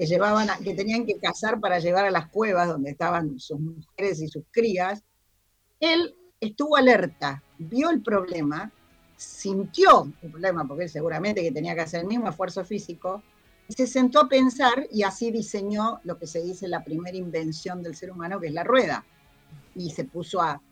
[0.00, 4.22] que llevaban, que tenían que cazar para llevar a las cuevas donde estaban sus mujeres
[4.22, 5.04] y sus crías,
[5.78, 8.72] él estuvo alerta, vio el problema,
[9.18, 13.22] sintió el problema, porque él seguramente que tenía que hacer el mismo esfuerzo físico,
[13.68, 17.82] y se sentó a pensar y así diseñó lo que se dice la primera invención
[17.82, 19.04] del ser humano, que es la rueda.
[19.74, 20.62] Y se puso a,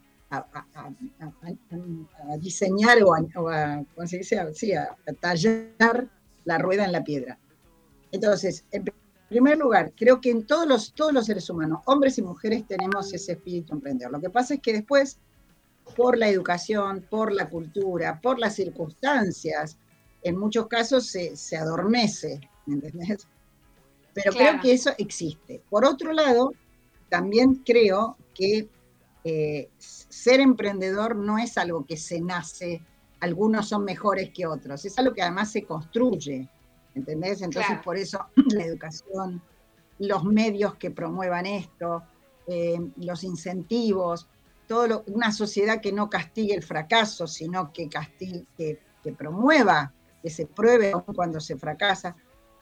[2.39, 3.13] diseñar o,
[3.51, 4.55] a, ¿cómo se dice?
[4.55, 6.09] Sí, a, tallar
[6.47, 7.39] la rueda en la piedra.
[8.11, 8.85] Entonces, en
[9.29, 13.13] primer lugar, creo que en todos los, todos los seres humanos, hombres y mujeres, tenemos
[13.13, 14.13] ese espíritu emprendedor.
[14.13, 15.19] Lo que pasa es que después,
[15.97, 19.77] por la educación, por la cultura, por las circunstancias,
[20.23, 23.27] en muchos casos se, adormece, ¿me entendés?
[24.15, 25.63] Pero creo que eso existe.
[25.71, 26.53] Por otro lado,
[27.09, 28.69] también creo que
[29.25, 32.83] eh, ser emprendedor no es algo que se nace,
[33.21, 36.49] algunos son mejores que otros, es algo que además se construye.
[36.99, 37.43] ¿Entendés?
[37.43, 39.41] Entonces, por eso la educación,
[39.99, 42.03] los medios que promuevan esto,
[42.47, 44.29] eh, los incentivos,
[44.67, 48.79] todo una sociedad que no castigue el fracaso, sino que, castigue, que,
[49.17, 49.93] promueva,
[50.23, 52.15] que se pruebe cuando se fracasa.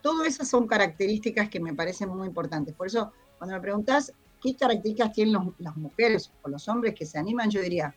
[0.03, 2.75] Todas esas son características que me parecen muy importantes.
[2.75, 7.19] Por eso, cuando me preguntás qué características tienen las mujeres o los hombres que se
[7.19, 7.93] animan, yo diría,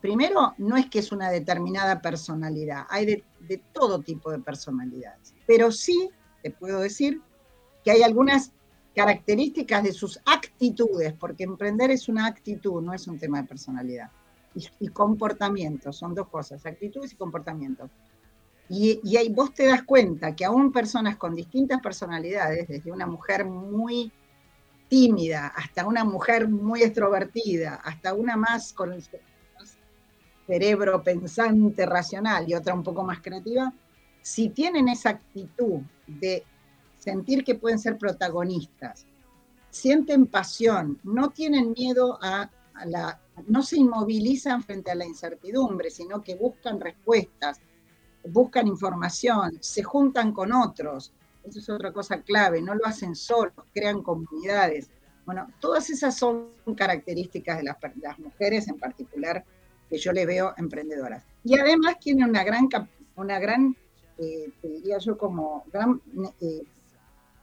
[0.00, 5.70] primero, no es que es una determinada personalidad, hay de, todo tipo de personalidades, pero
[5.72, 6.10] sí
[6.42, 7.20] te puedo decir
[7.84, 8.52] que hay algunas
[8.94, 14.10] características de sus actitudes, porque emprender es una actitud, no es un tema de personalidad,
[14.80, 17.88] y, comportamiento, son dos cosas, actitudes y comportamiento.
[18.68, 23.44] Y, y vos te das cuenta que aún personas con distintas personalidades, desde una mujer
[23.44, 24.10] muy
[24.88, 28.92] tímida, hasta una mujer muy extrovertida, hasta una más con
[30.48, 33.70] cerebro pensante, racional y otra un poco más creativa,
[34.22, 36.42] si tienen esa actitud de
[36.98, 39.06] sentir que pueden ser protagonistas,
[39.68, 42.50] sienten pasión, no tienen miedo a,
[42.86, 47.60] la, no se inmovilizan frente a la incertidumbre, sino que buscan respuestas,
[48.24, 51.12] buscan información, se juntan con otros,
[51.44, 54.88] eso es otra cosa clave, no lo hacen solos, crean comunidades.
[55.26, 59.44] Bueno, todas esas son características de las, las mujeres en particular
[59.88, 61.24] que yo le veo emprendedoras.
[61.44, 62.68] Y además tiene una gran,
[63.16, 63.76] una gran
[64.18, 66.00] eh, diría yo, como gran,
[66.40, 66.64] eh,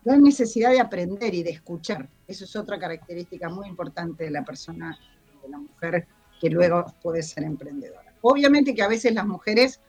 [0.03, 2.09] gran necesidad de aprender y de escuchar.
[2.27, 4.97] Eso es otra característica muy importante de la persona,
[5.41, 6.05] de la mujer
[6.41, 8.13] que luego puede ser emprendedora.
[8.21, 9.79] Obviamente que a veces las mujeres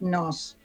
[0.00, 0.58] nos,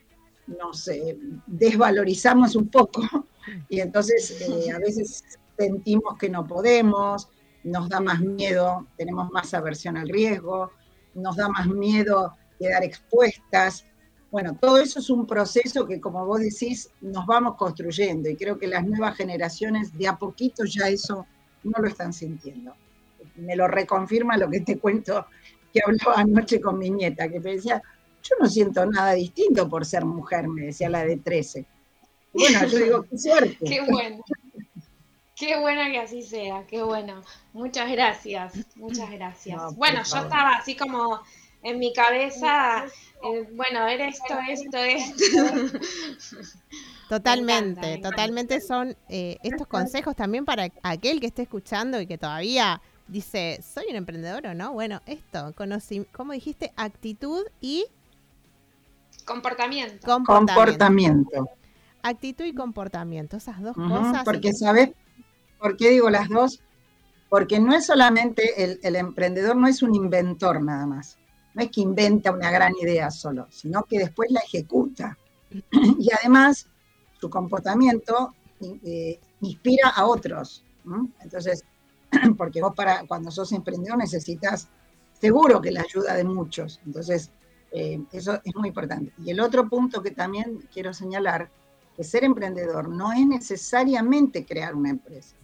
[0.47, 1.17] nos eh,
[1.47, 3.01] desvalorizamos un poco
[3.69, 5.23] y entonces a veces
[5.57, 7.29] sentimos que no podemos,
[7.63, 10.71] nos da más miedo, tenemos más aversión al riesgo,
[11.13, 13.85] nos da más miedo quedar expuestas.
[14.31, 18.57] Bueno, todo eso es un proceso que, como vos decís, nos vamos construyendo y creo
[18.57, 21.25] que las nuevas generaciones de a poquito ya eso
[21.63, 22.73] no lo están sintiendo.
[23.35, 25.27] Me lo reconfirma lo que te cuento
[25.71, 27.81] que hablaba anoche con mi nieta, que me decía,
[28.21, 31.65] yo no siento nada distinto por ser mujer, me decía la de 13.
[32.33, 33.57] Bueno, yo digo, qué suerte.
[33.65, 34.23] Qué bueno.
[35.45, 37.21] Qué bueno que así sea, qué bueno.
[37.51, 39.75] Muchas gracias, muchas gracias.
[39.75, 41.21] bueno, yo estaba así como
[41.61, 42.85] en mi cabeza,
[43.23, 45.77] eh, bueno, ver esto, esto, esto.
[47.09, 52.81] Totalmente, totalmente son eh, estos consejos también para aquel que esté escuchando y que todavía
[53.07, 54.71] dice, soy un emprendedor o no.
[54.73, 56.71] Bueno, esto, conocí, ¿cómo dijiste?
[56.75, 57.85] Actitud y...
[59.25, 60.07] Comportamiento.
[60.07, 61.49] Comportamiento.
[62.01, 64.23] Actitud y comportamiento, esas dos cosas.
[64.23, 64.89] Porque, ¿sabes
[65.63, 66.61] por qué digo las dos?
[67.29, 71.17] Porque no es solamente el, emprendedor, no es un inventor nada más.
[71.53, 75.17] No es que inventa una gran idea solo, sino que después la ejecuta.
[75.71, 76.67] y además,
[77.17, 78.35] su comportamiento
[78.83, 80.65] eh, inspira a otros.
[81.21, 81.63] Entonces,
[82.37, 84.67] porque vos para cuando sos emprendedor necesitas
[85.13, 86.81] seguro que la ayuda de muchos.
[86.85, 87.31] Entonces,
[87.71, 89.13] eh, eso es muy importante.
[89.23, 91.49] Y el otro punto que también quiero señalar,
[91.95, 95.37] que ser emprendedor no es necesariamente crear una empresa.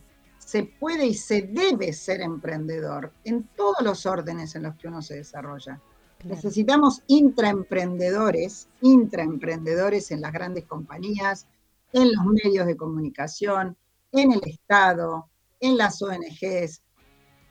[0.50, 5.00] Se puede y se debe ser emprendedor en todos los órdenes en los que uno
[5.04, 5.80] se desarrolla.
[6.24, 11.46] Necesitamos intraemprendedores, intraemprendedores en las grandes compañías,
[11.94, 13.78] en los medios de comunicación,
[14.12, 15.30] en el Estado,
[15.60, 16.82] en las ONGs,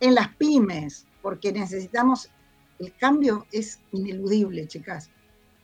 [0.00, 2.28] en las pymes, porque necesitamos,
[2.80, 5.08] el cambio es ineludible, chicas.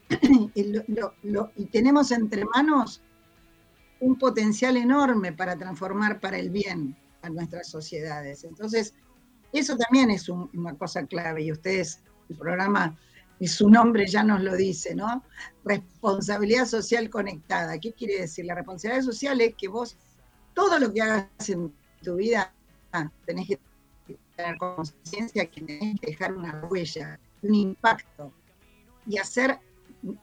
[0.55, 3.03] y tenemos entre manos
[3.99, 6.97] un potencial enorme para transformar para el bien
[7.31, 8.45] nuestras sociedades.
[8.45, 8.95] Entonces,
[9.53, 12.99] eso también es una cosa clave y ustedes, el programa
[13.39, 15.23] y su nombre ya nos lo dice, ¿no?
[15.65, 17.79] Responsabilidad social conectada.
[17.79, 18.45] ¿Qué quiere decir?
[18.45, 19.97] La responsabilidad social es que vos
[20.55, 21.73] todo lo que hagas en
[22.03, 22.53] tu vida
[23.27, 23.59] tenés que
[24.37, 28.33] tener conciencia que tenés que dejar una huella, un impacto
[29.07, 29.59] y hacer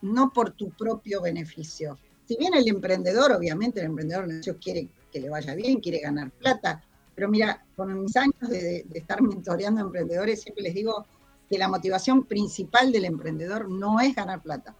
[0.02, 1.98] no por tu propio beneficio.
[2.28, 4.28] Si bien el emprendedor, obviamente el emprendedor
[4.62, 6.84] quiere que le vaya bien, quiere ganar plata,
[7.22, 11.06] pero mira, con mis años de, de estar mentoreando a emprendedores, siempre les digo
[11.48, 14.76] que la motivación principal del emprendedor no es ganar plata.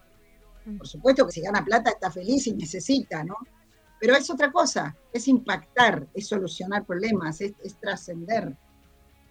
[0.64, 0.78] Mm.
[0.78, 3.36] Por supuesto que si gana plata está feliz y necesita, ¿no?
[4.00, 8.56] Pero es otra cosa, es impactar, es solucionar problemas, es, trascender.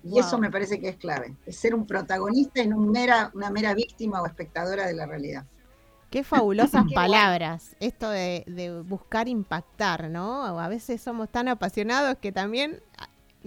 [0.05, 3.49] Y eso me parece que es clave, es ser un protagonista y no mera, una
[3.49, 5.45] mera víctima o espectadora de la realidad.
[6.11, 10.43] Qué fabulosas palabras, esto de, de, buscar impactar, ¿no?
[10.59, 12.83] A veces somos tan apasionados que también,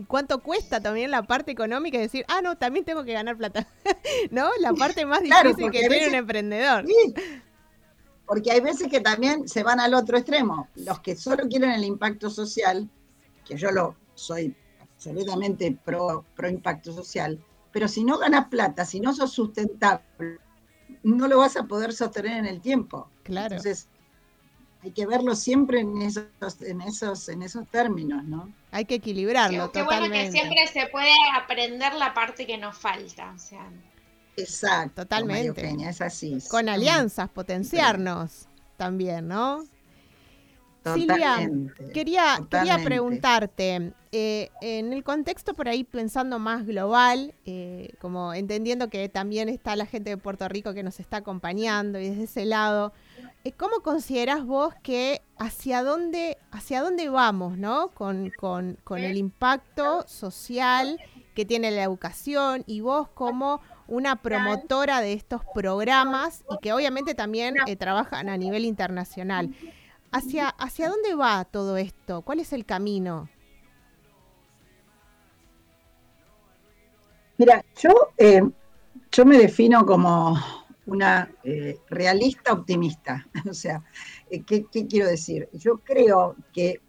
[0.09, 1.99] ¿cuánto cuesta también la parte económica?
[1.99, 3.69] Decir, ah, no, también tengo que ganar plata,
[4.31, 4.49] ¿no?
[4.61, 6.87] La parte más difícil que tiene un emprendedor.
[6.87, 7.15] Sí,
[8.27, 10.69] porque hay veces que también se van al otro extremo.
[10.75, 12.89] Los que solo quieren el impacto social,
[13.45, 17.39] que yo lo soy absolutamente pro, pro impacto social,
[17.73, 20.39] pero si no ganas plata, si no sos sustentable,
[21.05, 23.09] no lo vas a poder sostener en el tiempo.
[23.23, 23.57] Claro.
[23.57, 23.89] Entonces,
[24.83, 26.27] hay que verlo siempre en esos,
[26.61, 28.53] en esos, en esos términos, ¿no?
[28.71, 29.71] Hay que equilibrarlo.
[29.73, 33.33] Qué, bueno que siempre se puede aprender la parte que nos falta.
[33.35, 33.71] O sea,
[34.37, 35.03] Exacto.
[35.03, 35.77] Totalmente.
[35.89, 36.39] es así.
[36.51, 39.65] Con alianzas, potenciarnos también, ¿no?
[40.93, 41.51] Silvia,
[41.93, 48.89] quería, quería preguntarte, eh, en el contexto por ahí pensando más global, eh, como entendiendo
[48.89, 52.45] que también está la gente de Puerto Rico que nos está acompañando y desde ese
[52.45, 52.93] lado,
[53.43, 57.89] eh, ¿cómo considerás vos que hacia dónde, hacia dónde vamos, ¿no?
[57.89, 61.01] Con, con, con el impacto social
[61.35, 67.17] que tiene la educación y vos como una promotora de estos programas y que obviamente
[67.17, 69.51] también trabajan a nivel internacional.
[70.17, 72.23] ¿Hacia, ¿Hacia dónde va todo esto?
[72.23, 73.29] ¿Cuál es el camino?
[77.37, 78.43] Mira, yo, eh,
[79.11, 80.39] yo me defino como
[80.87, 83.27] una eh, realista optimista.
[83.51, 83.83] O sea,
[84.47, 85.49] ¿qué, quiero decir?
[85.53, 86.81] Yo creo que,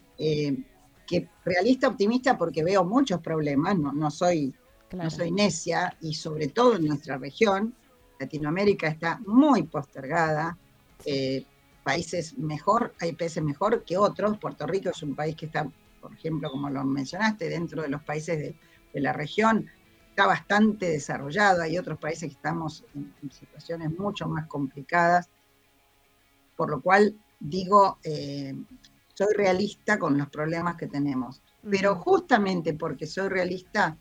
[1.07, 4.53] que realista optimista porque veo muchos problemas, no, no soy
[4.95, 7.73] no soy necia y sobre todo en nuestra región,
[8.19, 10.57] Latinoamérica está muy postergada.
[11.05, 11.45] Eh,
[11.85, 14.39] países mejor, hay países mejor que otros.
[14.39, 15.69] Puerto Rico es un país que está,
[16.01, 18.55] por ejemplo, como lo mencionaste, dentro de los países de,
[18.99, 19.69] la región,
[20.09, 21.61] está bastante desarrollado.
[21.61, 25.29] Hay otros países que estamos en, situaciones mucho más complicadas.
[26.55, 28.55] por lo cual digo, eh,
[29.13, 31.41] soy realista con los problemas que tenemos.
[31.69, 33.97] Pero justamente porque soy realista,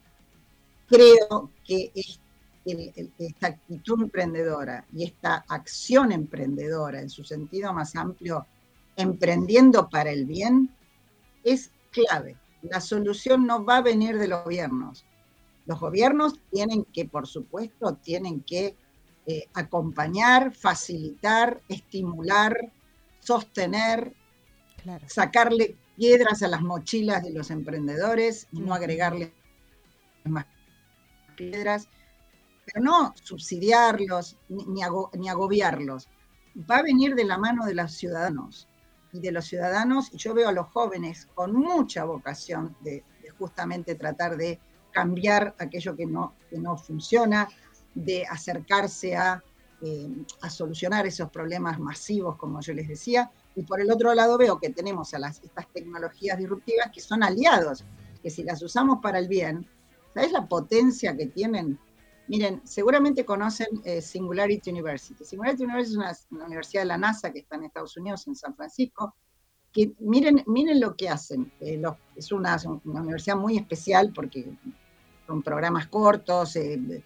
[0.87, 1.91] creo que
[2.65, 8.47] esta actitud emprendedora y esta acción emprendedora en su sentido más amplio,
[8.97, 10.75] emprendiendo para el bien,
[11.43, 12.37] es clave.
[12.63, 15.05] La solución no va a venir de los gobiernos.
[15.67, 18.77] Los gobiernos tienen que, por supuesto, tienen que
[19.27, 22.57] eh, acompañar, facilitar, estimular,
[23.21, 24.15] sostener,
[25.07, 29.33] sacarle piedras a las mochilas de los emprendedores y no agregarle
[30.25, 30.47] más
[31.37, 31.89] piedras,
[32.65, 34.83] pero no subsidiarlos ni,
[35.29, 36.09] agobiarlos.
[36.71, 38.69] Va a venir de la mano de los ciudadanos
[39.13, 43.05] y de los ciudadanos, yo veo a los jóvenes con mucha vocación de,
[43.39, 44.61] justamente tratar de
[44.93, 47.49] cambiar aquello que no, que no funciona,
[47.95, 49.43] de acercarse a,
[49.83, 50.09] eh,
[50.41, 54.59] a solucionar esos problemas masivos, como yo les decía, y por el otro lado veo
[54.59, 57.85] que tenemos a las, estas tecnologías disruptivas que son aliados,
[58.23, 59.69] que si las usamos para el bien,
[60.15, 61.79] ¿sabes la potencia que tienen?
[62.29, 65.25] Miren, seguramente conocen eh, Singularity University.
[65.25, 68.55] Singularity University es una, universidad de la NASA que está en Estados Unidos, en San
[68.57, 69.15] Francisco,
[69.73, 71.53] que miren, miren lo que hacen.
[71.61, 71.81] Eh,
[72.17, 74.57] es una, universidad muy especial porque
[75.27, 77.03] son programas cortos, eh,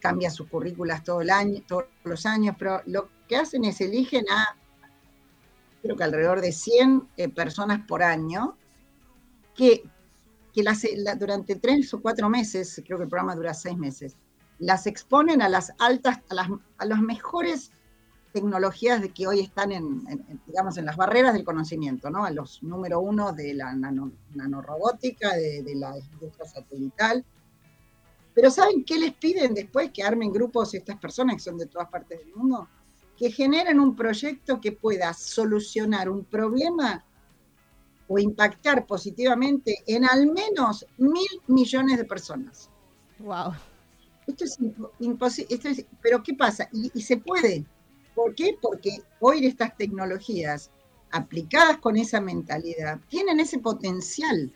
[0.00, 4.24] cambia sus currículas todo el año, todos los años, pero lo que hacen es eligen
[4.30, 4.56] a
[5.82, 8.56] creo que alrededor de 100 eh, personas por año,
[9.54, 9.82] que,
[10.52, 10.84] que las,
[11.18, 14.16] durante tres o cuatro meses, creo que el programa dura seis meses,
[14.58, 16.48] las exponen a las altas, a las,
[16.78, 17.72] a las mejores
[18.32, 20.04] tecnologías de que hoy están en,
[20.46, 22.24] digamos, en las barreras del conocimiento, ¿no?
[22.24, 27.24] A los número uno de la nanorobótica, de, de la industria satelital.
[28.34, 31.88] Pero ¿saben qué les piden después que armen grupos estas personas que son de todas
[31.88, 32.68] partes del mundo?
[33.18, 37.04] que generen un proyecto que pueda solucionar un problema
[38.06, 42.70] o impactar positivamente en al menos mil millones de personas.
[43.18, 43.54] Wow.
[44.28, 44.58] Esto es
[45.00, 45.86] imposible.
[46.02, 46.68] pero ¿qué pasa?
[46.72, 47.64] Y, se puede.
[48.14, 48.56] ¿Por qué?
[48.60, 50.70] Porque hoy estas tecnologías
[51.10, 54.52] aplicadas con esa mentalidad tienen ese potencial.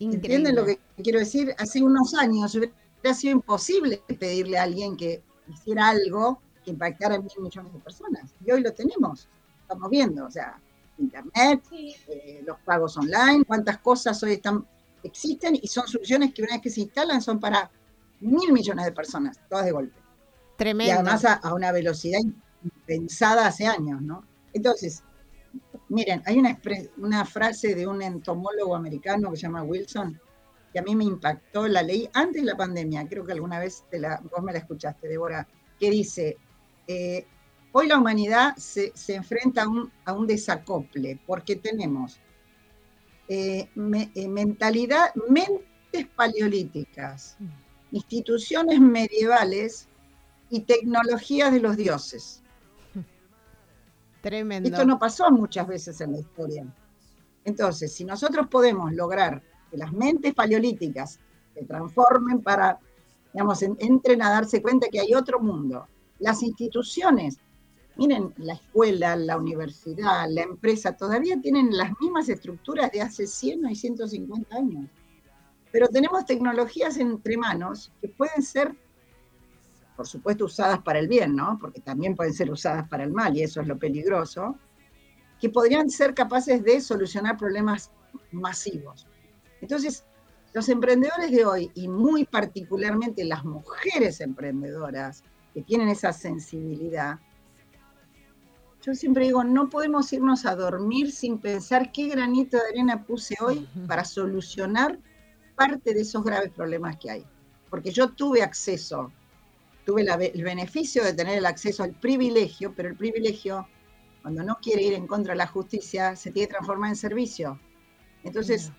[0.00, 1.54] ¿Entienden lo que quiero decir?
[1.58, 7.20] Hace unos años hubiera sido imposible pedirle a alguien que hiciera algo que impactara a
[7.20, 8.34] mil millones de personas.
[8.44, 9.28] Y hoy lo tenemos,
[9.62, 10.60] estamos viendo, o sea,
[10.98, 14.66] Internet, eh, los pagos online, cuántas cosas hoy están,
[15.02, 17.70] existen y son soluciones que una vez que se instalan son para
[18.22, 20.00] mil millones de personas, todas de golpe.
[20.56, 20.92] Tremendo.
[20.92, 22.20] Y además a, una velocidad
[22.86, 24.24] pensada hace años, ¿no?
[24.52, 25.02] Entonces,
[25.88, 26.58] miren, hay una,
[26.98, 30.20] una frase de un entomólogo americano que se llama Wilson,
[30.72, 33.84] que a mí me impactó, la ley antes de la pandemia, creo que alguna vez
[33.90, 35.46] te la, vos me la escuchaste, Débora,
[35.78, 36.36] que dice,
[36.86, 37.26] eh,
[37.72, 39.66] hoy la humanidad se, enfrenta
[40.04, 42.20] a un, desacople, porque tenemos
[43.28, 43.68] eh,
[44.14, 47.36] eh, mentalidad, mentes paleolíticas,
[47.92, 49.88] instituciones medievales
[50.50, 52.42] y tecnologías de los dioses.
[54.20, 54.68] Tremendo.
[54.68, 56.66] Esto no pasó muchas veces en la historia.
[57.44, 61.18] Entonces, si nosotros podemos lograr que las mentes paleolíticas
[61.54, 62.78] se transformen para,
[63.32, 65.86] digamos, entren a darse cuenta que hay otro mundo,
[66.18, 67.38] las instituciones,
[67.96, 73.70] miren, la escuela, la universidad, la empresa, todavía tienen las mismas estructuras de hace 100
[73.70, 74.88] y 150 años.
[75.72, 78.76] Pero tenemos tecnologías entre manos que pueden ser,
[79.96, 81.58] por supuesto, usadas para el bien, ¿no?
[81.58, 84.56] Porque también pueden ser usadas para el mal, y eso es lo peligroso,
[85.40, 87.90] que podrían ser capaces de solucionar problemas
[88.30, 89.08] masivos.
[89.62, 90.04] Entonces,
[90.52, 97.18] los emprendedores de hoy, y muy particularmente las mujeres emprendedoras, que tienen esa sensibilidad,
[98.84, 103.36] yo siempre digo, no podemos irnos a dormir sin pensar qué granito de arena puse
[103.40, 104.98] hoy para solucionar
[105.54, 107.24] parte de esos graves problemas que hay.
[107.70, 109.12] Porque yo tuve acceso,
[109.84, 113.66] tuve el beneficio de tener el acceso al privilegio, pero el privilegio,
[114.20, 117.58] cuando no quiere ir en contra de la justicia, se tiene que transformar en servicio.
[118.24, 118.70] Entonces,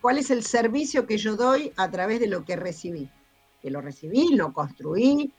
[0.00, 3.08] ¿cuál es el servicio que yo doy a través de lo que recibí?
[3.62, 5.32] Que lo recibí, lo construí,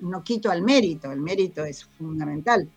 [0.00, 2.68] no quito al mérito, el mérito es fundamental,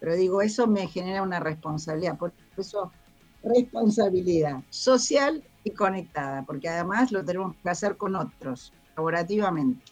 [0.00, 2.90] pero digo, eso me genera una responsabilidad, por eso
[3.42, 9.82] responsabilidad social y conectada, porque además lo tenemos que hacer con otros, colaborativamente.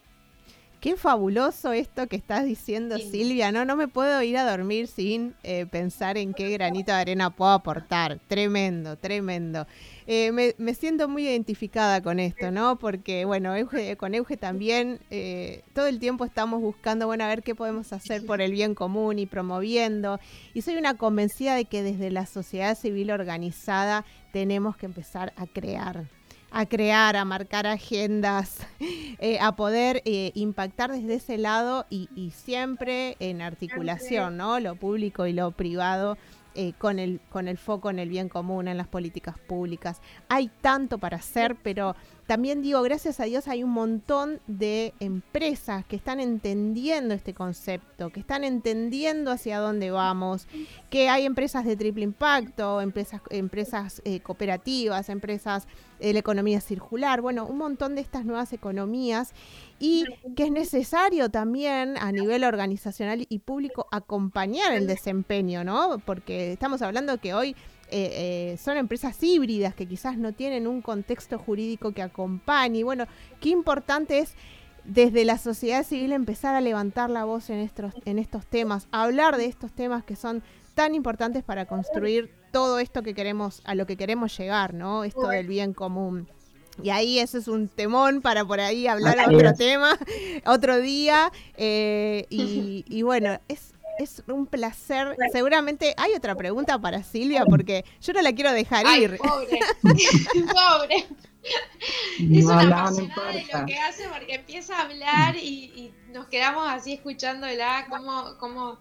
[0.81, 3.51] Qué fabuloso esto que estás diciendo, Silvia.
[3.51, 7.31] No, no me puedo ir a dormir sin eh, pensar en qué granito de arena
[7.31, 8.21] puedo aportar.
[8.29, 9.67] Tremendo, tremendo.
[10.07, 12.77] Eh, me, siento muy identificada con esto, ¿no?
[12.79, 13.55] Porque, bueno,
[13.97, 18.25] con Euge también eh, todo el tiempo estamos buscando, bueno, a ver qué podemos hacer
[18.27, 20.21] por el bien común y promoviendo.
[20.53, 24.05] Y soy una convencida de que desde la sociedad civil organizada
[24.35, 26.07] tenemos que empezar a crear
[26.57, 28.59] a crear, a marcar agendas,
[29.19, 34.61] eh, a poder impactar desde ese lado y, y, siempre en articulación, ¿no?
[34.61, 36.17] Lo público y lo privado
[36.57, 40.01] eh, con, el, con el foco en el bien común, en las políticas públicas.
[40.29, 41.97] Hay tanto para hacer, pero
[42.27, 48.11] también digo, gracias a Dios hay un montón de empresas que están entendiendo este concepto,
[48.11, 50.47] que están entendiendo hacia dónde vamos,
[50.89, 55.67] que hay empresas de triple impacto, empresas, empresas eh, cooperativas, empresas
[56.01, 59.33] de la economía circular, bueno, un montón de estas nuevas economías
[59.79, 60.05] y
[60.35, 65.99] que es necesario también a nivel organizacional y público acompañar el desempeño, ¿no?
[66.05, 67.55] Porque estamos hablando que hoy
[67.91, 72.81] eh, eh, son empresas híbridas que quizás no tienen un contexto jurídico que acompañe.
[72.81, 73.07] Y bueno,
[73.41, 74.35] qué importante es
[74.85, 79.37] desde la sociedad civil empezar a levantar la voz en estos, en estos temas, hablar
[79.37, 80.43] de estos temas que son
[80.75, 85.05] tan importantes para construir todo esto que queremos, a lo que queremos llegar, ¿no?
[85.05, 86.29] Esto del bien común.
[86.83, 89.97] Y ahí eso es un temón para por ahí hablar otro tema,
[90.47, 91.31] otro día.
[91.57, 95.17] Eh, y, y, bueno, es, es un placer.
[95.33, 99.19] Seguramente hay otra pregunta para Silvia porque yo no la quiero dejar ir.
[99.19, 99.61] Pobre,
[100.53, 101.07] pobre.
[102.19, 106.93] Es una apasionada de lo que hace porque empieza a hablar y, nos quedamos así
[106.93, 108.79] escuchándola, cómo, cómo,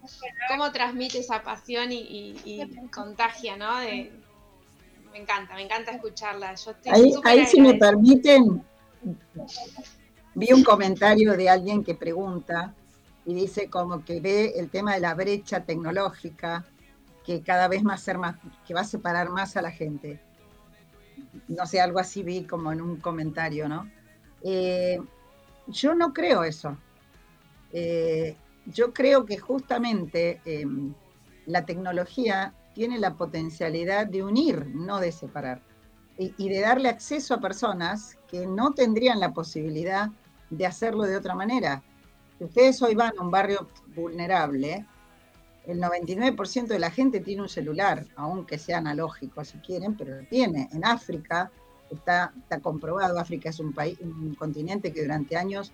[0.47, 2.61] cómo transmite esa pasión y,
[2.93, 3.79] contagia, ¿no?
[3.79, 6.55] me encanta, me encanta escucharla.
[6.91, 8.63] ahí, ahí si me permiten,
[10.35, 12.73] vi un comentario de alguien que pregunta
[13.25, 16.65] y dice como que ve el tema de la brecha tecnológica
[17.25, 18.35] que cada vez más ser más,
[18.67, 20.19] que va a separar más a la gente.
[21.47, 23.89] No sé, algo así vi como en un comentario, ¿no?
[24.43, 24.99] Eh,
[25.67, 26.77] yo no creo eso.
[27.71, 30.93] Eh, yo creo que justamente em,
[31.45, 35.61] la tecnología tiene la potencialidad de unir, no de separar,
[36.17, 40.09] y, y de darle acceso a personas que no tendrían la posibilidad
[40.49, 41.83] de hacerlo de otra manera
[42.37, 44.85] si ustedes hoy van a un barrio vulnerable,
[45.65, 50.27] el 99% de la gente tiene un celular, aunque sea analógico si quieren, pero lo
[50.27, 50.67] tiene.
[50.73, 51.51] En África
[51.89, 55.71] está, comprobado, África es un, país, un continente que durante años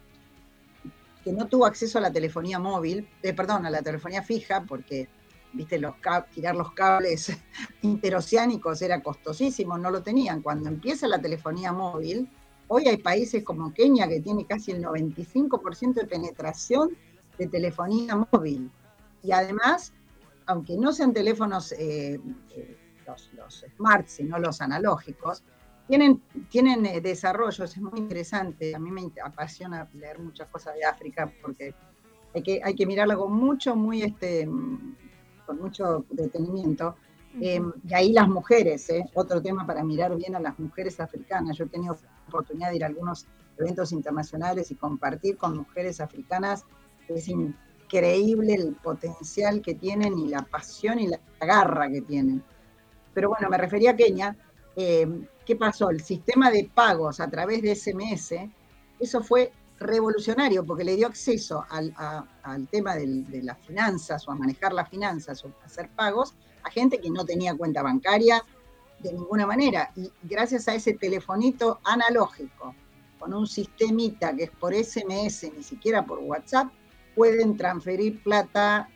[1.23, 5.07] que no tuvo acceso a la telefonía móvil, eh, perdón, a la telefonía fija, porque
[5.51, 5.95] viste los
[6.33, 7.35] tirar los cables
[7.81, 10.41] interoceánicos era costosísimo, no lo tenían.
[10.41, 12.29] Cuando empieza la telefonía móvil,
[12.71, 16.95] Hoy hay países como Kenia que tiene casi el 95% de penetración
[17.37, 18.69] de telefonía móvil.
[19.23, 19.91] Y además,
[20.45, 22.19] aunque no sean teléfonos eh,
[22.55, 25.43] eh, los, los smart, sino los analógicos,
[25.87, 28.75] tienen, tienen eh, desarrollos, es muy interesante.
[28.75, 31.73] A mí me apasiona leer muchas cosas de África porque
[32.35, 34.47] hay que, hay que mirarla con mucho, muy este,
[35.47, 36.95] con mucho detenimiento.
[37.39, 39.05] Em, y ahí las mujeres, ¿eh?
[39.13, 41.57] otro tema para mirar bien a las mujeres africanas.
[41.57, 43.27] Yo he tenido oportunidad de ir a algunos
[43.57, 46.65] eventos internacionales y compartir con mujeres africanas.
[47.07, 52.43] Es increíble el potencial que tienen y la pasión y la garra que tienen.
[53.13, 54.35] Pero bueno, me refería a Kenia.
[54.75, 55.89] Em, ¿Qué pasó?
[55.89, 58.49] El sistema de pagos a través de SMS,
[58.99, 64.73] eso fue revolucionario porque le dio acceso al, tema de las finanzas o a manejar
[64.73, 68.43] las finanzas o a hacer pagos a gente que no tenía cuenta bancaria
[68.99, 69.91] de ninguna manera.
[69.95, 72.75] Y gracias a ese telefonito analógico,
[73.17, 76.71] con un sistemita que es por SMS, ni siquiera por WhatsApp,
[77.15, 78.89] pueden transferir plata,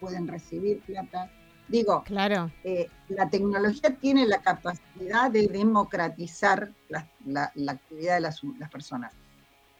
[0.00, 1.30] pueden recibir plata.
[1.68, 2.50] Digo, claro.
[2.64, 8.40] Eh, la tecnología tiene la capacidad de democratizar la, actividad de las,
[8.70, 9.12] personas.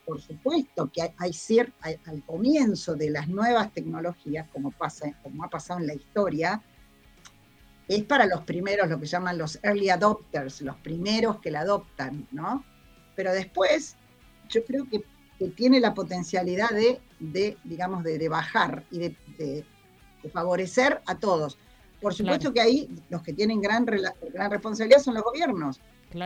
[0.07, 1.33] Por supuesto que hay,
[1.81, 6.63] hay, al comienzo de las nuevas tecnologías, como, pasa, como ha pasado en la historia,
[7.97, 12.29] es para los primeros, lo que llaman los early adopters, los primeros que la adoptan,
[12.31, 12.65] ¿no?
[13.17, 13.97] Pero después,
[14.49, 15.05] yo creo que,
[15.57, 19.65] tiene la potencialidad de, digamos, de, bajar y de,
[20.33, 21.57] favorecer a todos.
[22.01, 25.81] Por supuesto que ahí los que tienen gran, gran responsabilidad son los gobiernos.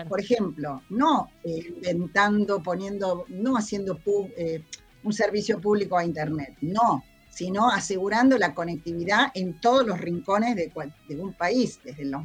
[0.08, 4.00] Por ejemplo, no eh, inventando, poniendo, no haciendo
[4.36, 4.64] eh,
[5.04, 7.04] un servicio público a Internet, no,
[7.34, 10.70] sino asegurando la conectividad en todos los rincones de,
[11.18, 11.80] un país.
[11.82, 12.22] Desde los,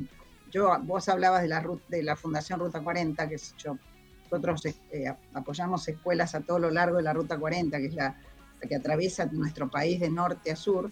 [0.52, 3.76] yo, vos hablabas de la, de la Fundación Ruta 40, que yo,
[4.26, 8.16] nosotros eh, apoyamos escuelas a todo lo largo de la Ruta 40, que es la,
[8.68, 10.92] que atraviesa nuestro país de norte a sur.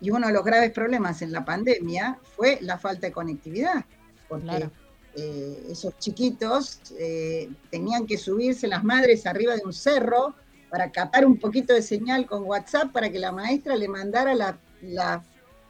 [0.00, 3.84] Y uno de los graves problemas en la pandemia fue la falta de conectividad,
[4.28, 4.70] porque
[5.16, 10.36] eh, esos chiquitos eh, tenían que subirse las madres arriba de un cerro
[10.70, 14.58] para captar un poquito de señal con WhatsApp para que la maestra le mandara la,
[14.82, 15.22] la,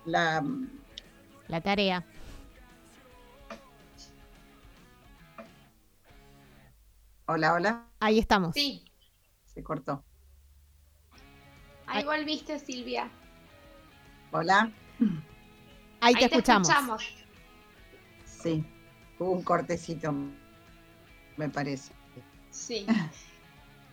[0.04, 0.44] la,
[1.46, 2.04] la tarea.
[7.26, 7.86] Hola, hola.
[8.00, 8.54] Ahí estamos.
[8.54, 8.84] Sí.
[9.44, 10.02] Se cortó.
[11.86, 13.10] Ahí volviste, Silvia.
[14.30, 14.72] Hola.
[16.00, 16.68] Ahí te, escuchamos.
[18.24, 18.64] Sí,
[19.18, 20.14] hubo un cortecito,
[21.36, 21.92] me parece.
[22.50, 22.86] Sí.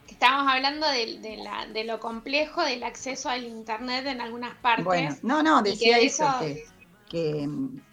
[0.07, 4.85] Estamos hablando de, la, de, lo complejo del acceso al Internet en algunas partes.
[4.85, 6.25] Bueno, no, no, decía eso,
[7.09, 7.49] que,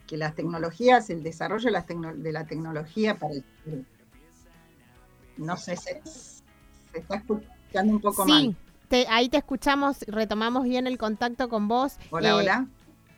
[0.06, 3.44] que, las tecnologías, el desarrollo de la, de la tecnología para el,
[5.38, 8.54] no sé, se, se está escuchando un poco sí,
[9.08, 11.96] ahí te escuchamos, retomamos bien el contacto con vos.
[12.10, 12.66] Hola, eh, hola.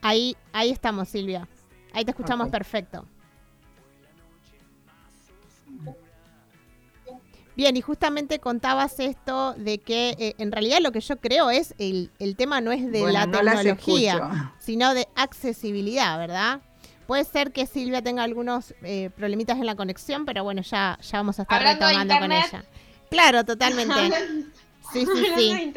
[0.02, 1.48] Ahí, ahí estamos, Silvia.
[1.92, 3.06] Ahí te escuchamos perfecto.
[7.56, 11.74] Bien, y justamente contabas esto de que eh, en realidad lo que yo creo es
[11.78, 16.60] el, el tema no es de la tecnología, sino de accesibilidad, ¿verdad?
[17.06, 21.18] Puede ser que Silvia tenga algunos eh, problemitas en la conexión, pero bueno, ya, ya
[21.18, 22.64] vamos a estar retomando con ella.
[23.10, 23.94] Claro, totalmente.
[24.92, 25.72] sí, sí, sí.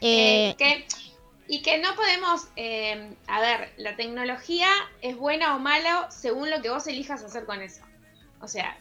[0.00, 0.86] Eh, eh,
[1.48, 2.48] y que no podemos,
[3.26, 4.68] a ver, la tecnología
[5.00, 7.82] es buena o mala según lo que vos elijas hacer con eso.
[8.40, 8.76] O sea,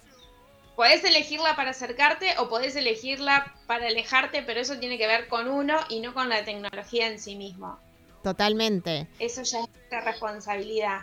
[0.76, 5.48] podés elegirla para acercarte o podés elegirla para alejarte, pero eso tiene que ver con
[5.48, 7.78] uno y no con la tecnología en sí mismo.
[8.24, 9.08] Totalmente.
[9.20, 11.02] Eso ya es nuestra responsabilidad.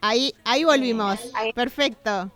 [0.00, 1.20] Ahí, ahí volvimos.
[1.54, 2.30] Perfecto.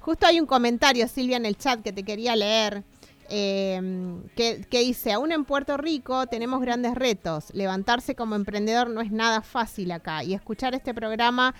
[0.00, 2.84] Justo hay un comentario, Silvia, en el chat que te quería leer.
[3.28, 7.52] Em, que, que, dice, aún en Puerto Rico tenemos grandes retos.
[7.54, 10.22] Levantarse como emprendedor no es nada fácil acá.
[10.22, 11.54] Y escuchar este programa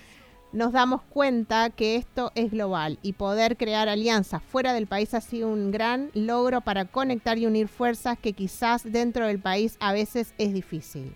[0.53, 5.21] nos damos cuenta que esto es global y poder crear alianzas fuera del país ha
[5.21, 9.91] sido un gran logro para conectar y unir fuerzas que quizás dentro del país a
[9.91, 11.15] veces es difícil.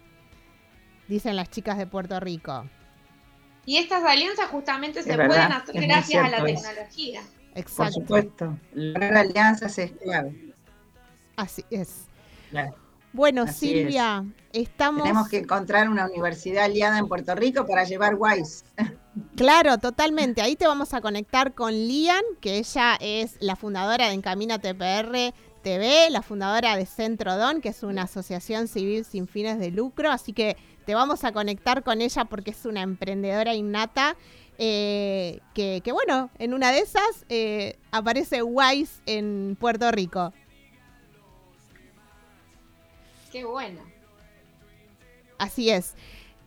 [1.07, 2.67] Dicen las chicas de Puerto Rico.
[3.65, 7.21] Y estas alianzas justamente se pueden hacer gracias a la tecnología.
[7.53, 7.93] Exacto.
[7.93, 10.53] Por supuesto, lograr alianzas es clave.
[11.35, 12.07] Así es.
[13.13, 15.03] Bueno, Silvia, estamos...
[15.03, 18.65] Tenemos que encontrar una universidad aliada en Puerto Rico para llevar WISE.
[19.35, 20.41] Claro, totalmente.
[20.41, 25.33] Ahí te vamos a conectar con Lian, que ella es la fundadora de Encamina TPR
[25.63, 30.11] TV, la fundadora de Centro Don, que es una asociación civil sin fines de lucro.
[30.11, 34.15] Así que te vamos a conectar con ella porque es una emprendedora innata.
[34.59, 40.33] Eh, que, bueno, en una de esas eh, aparece Wise en Puerto Rico.
[43.31, 43.81] Qué bueno.
[45.37, 45.95] Así es.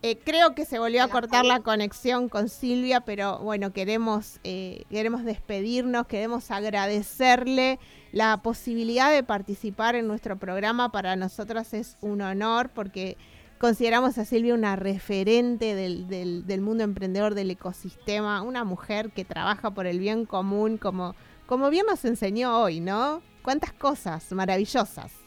[0.03, 5.23] Eh, creo que se volvió a cortar la conexión con Silvia, pero bueno, queremos, queremos
[5.23, 7.79] despedirnos, queremos agradecerle
[8.11, 10.91] la posibilidad de participar en nuestro programa.
[10.91, 13.15] Para nosotros es un honor porque
[13.61, 19.69] Consideramos a Silvia una referente del, del, mundo emprendedor, del ecosistema, una mujer que trabaja
[19.69, 21.13] por el bien común, como,
[21.45, 23.21] como bien nos enseñó hoy, ¿no?
[23.43, 25.20] Cuántas cosas maravillosas.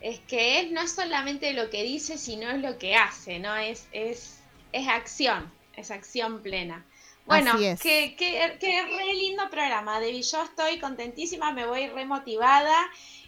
[0.00, 3.54] Es que es, no es solamente lo que dice, sino es lo que hace, ¿no?
[3.56, 4.38] Es, es,
[4.72, 6.84] es acción, es acción plena.
[7.26, 10.22] Bueno, qué, qué, qué re lindo programa, Debbie.
[10.22, 12.76] Yo estoy contentísima, me voy remotivada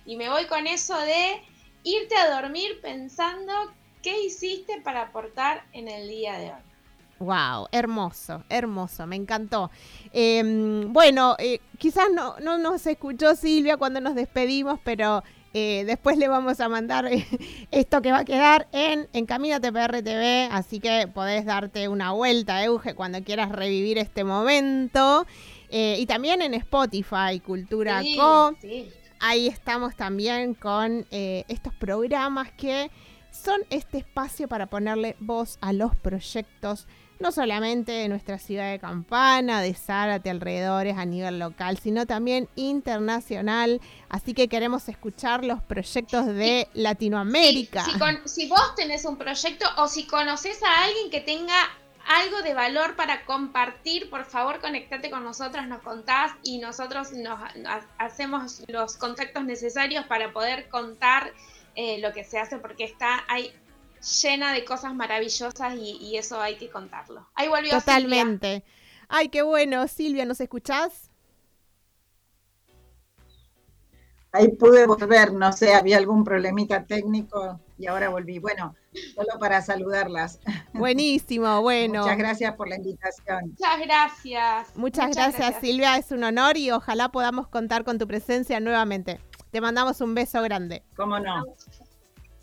[0.07, 1.41] y me voy con eso de
[1.85, 3.53] irte a dormir pensando
[4.03, 6.61] qué hiciste para aportar en el día de hoy.
[7.19, 9.71] Wow, hermoso, hermoso, me encantó.
[10.13, 15.23] Em, bueno, eh, quizás no, no nos escuchó Silvia cuando nos despedimos, pero
[15.55, 17.27] eh, después le vamos a mandar eh,
[17.71, 22.65] esto que va a quedar en, en Camínate TV, así que podés darte una vuelta,
[22.65, 25.27] Euge, cuando quieras revivir este momento.
[25.71, 28.55] y también en Spotify, Cultura Co.
[28.61, 28.91] Sí
[29.23, 32.91] ahí estamos también con eh, estos programas que
[33.31, 36.87] son este espacio para ponerle voz a los proyectos,
[37.23, 42.49] no solamente de nuestra ciudad de Campana, de Zárate, alrededores a nivel local, sino también
[42.57, 43.81] internacional.
[44.09, 47.85] Así que queremos escuchar los proyectos de Latinoamérica.
[48.27, 51.55] si, vos tenés un proyecto o si conoces a alguien que tenga
[52.07, 57.39] algo de valor para compartir, por favor conectate con nosotros, nos contás y nosotros nos
[57.99, 61.33] hacemos los contactos necesarios para poder contar
[61.77, 63.55] eh, lo que se hace porque está ahí
[64.23, 67.29] llena de cosas maravillosas y, eso hay que contarlo.
[67.35, 68.65] Ahí volvió Totalmente.
[69.09, 69.87] Ay, qué bueno.
[69.89, 71.13] Silvia, ¿nos escuchás?
[74.33, 78.39] ahí pude volver, no sé, había algún problemita técnico y ahora volví.
[78.39, 78.75] Bueno,
[79.15, 80.41] solo para saludarlas.
[80.73, 82.01] Buenísimo, bueno.
[82.01, 83.51] Muchas gracias por la invitación.
[83.51, 84.77] Muchas gracias.
[84.77, 89.21] Muchas, gracias, Silvia, es un honor y ojalá podamos contar con tu presencia nuevamente.
[89.51, 90.83] Te mandamos un beso grande.
[90.97, 91.45] ¿Cómo no?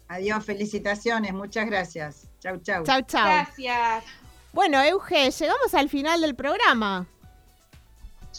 [0.09, 2.27] Adiós, felicitaciones, muchas gracias.
[2.39, 2.83] Chau, chau.
[2.83, 3.25] Chau, chau.
[3.25, 4.03] Gracias.
[4.51, 7.07] Bueno, Euge, llegamos al final del programa.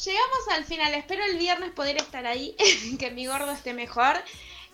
[0.05, 0.95] Llegamos al final.
[0.95, 2.57] Espero el viernes poder estar ahí,
[2.99, 4.16] que mi gordo esté mejor.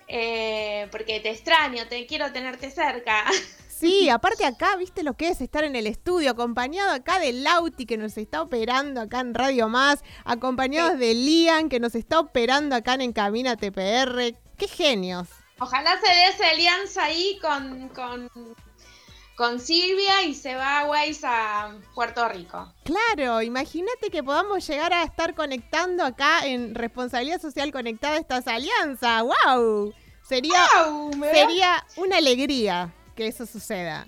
[0.08, 3.24] eh, porque te extraño, te quiero tenerte cerca.
[3.68, 7.86] Sí, aparte acá, viste lo que es estar en el estudio, acompañado acá de Lauti
[7.86, 12.76] que nos está operando acá en Radio Más, acompañados de Lian que nos está operando
[12.76, 14.34] acá en Encamina TPR.
[14.56, 15.28] ¡Qué genios!
[15.58, 18.30] Ojalá se dé esa alianza ahí con, con,
[19.36, 20.86] con Silvia y se va a
[21.24, 22.72] a Puerto Rico.
[22.84, 29.22] Claro, imagínate que podamos llegar a estar conectando acá en Responsabilidad Social Conectada estas alianzas.
[29.22, 29.94] ¡Wow!
[30.22, 30.58] Sería,
[31.32, 34.06] sería una alegría que eso suceda.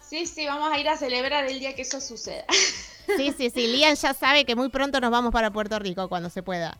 [0.00, 2.44] Sí, sí, vamos a ir a celebrar el día que eso suceda.
[3.16, 3.66] Sí, sí, sí.
[3.66, 6.78] Lian ya sabe que muy pronto nos vamos para Puerto Rico cuando se pueda.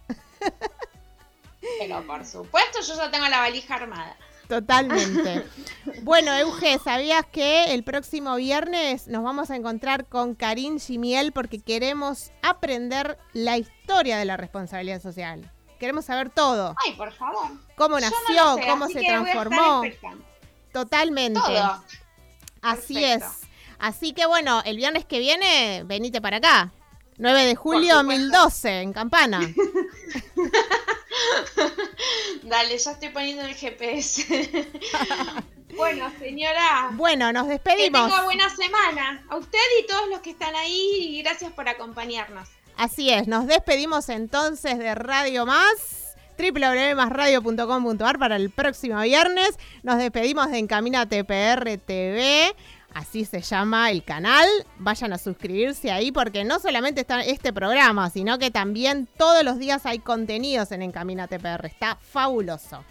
[1.79, 4.17] Pero por supuesto, yo ya tengo la valija armada.
[4.49, 5.45] Totalmente.
[6.03, 11.61] Bueno, Euge, ¿sabías que el próximo viernes nos vamos a encontrar con Karin Gimiel porque
[11.61, 15.51] queremos aprender la historia de la responsabilidad social?
[15.79, 16.75] Queremos saber todo.
[16.85, 17.49] Ay, por favor.
[17.77, 19.83] Cómo no nació, sé, cómo se transformó.
[20.73, 21.41] Totalmente.
[21.41, 21.85] Todo.
[22.63, 23.27] Así Perfecto.
[23.27, 23.49] es.
[23.79, 26.73] Así que bueno, el viernes que viene, venite para acá.
[27.19, 28.25] 9 de julio supuesto.
[28.25, 29.41] 2012, en Campana.
[32.43, 34.27] Dale, ya estoy poniendo el GPS.
[35.77, 36.91] bueno, señora.
[36.93, 38.09] Bueno, nos Que despedimos.
[38.11, 39.25] tenga buena semana.
[39.29, 41.17] A usted y todos los que están ahí.
[41.19, 42.49] Y gracias por acompañarnos.
[42.77, 49.57] Así es, nos despedimos entonces de Radio Más, www.masradio.com.ar para el próximo viernes.
[49.85, 52.55] Nos despedimos de Encamina TPR TV,
[52.95, 54.49] así se llama el canal.
[54.79, 59.59] Vayan a suscribirse ahí porque no solamente está este programa, sino que también todos los
[59.59, 61.67] días hay contenidos en Encamina TPR.
[61.67, 62.85] Está fabuloso.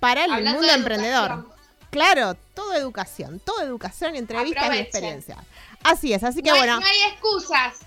[0.00, 1.30] Para el Hablando mundo de emprendedor.
[1.30, 1.56] educación.
[1.90, 5.38] Claro, todo educación, todo educación, entrevistas y experiencias.
[5.82, 6.80] Así es, así que no, bueno.
[6.80, 7.78] no hay excusas.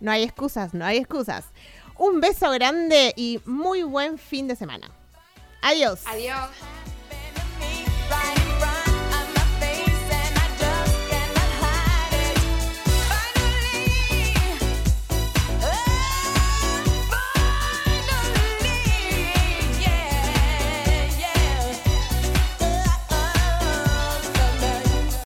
[0.00, 1.44] No hay excusas, no hay excusas.
[1.98, 4.90] Un beso grande y muy buen fin de semana.
[5.60, 6.00] Adiós.
[6.06, 6.48] Adiós.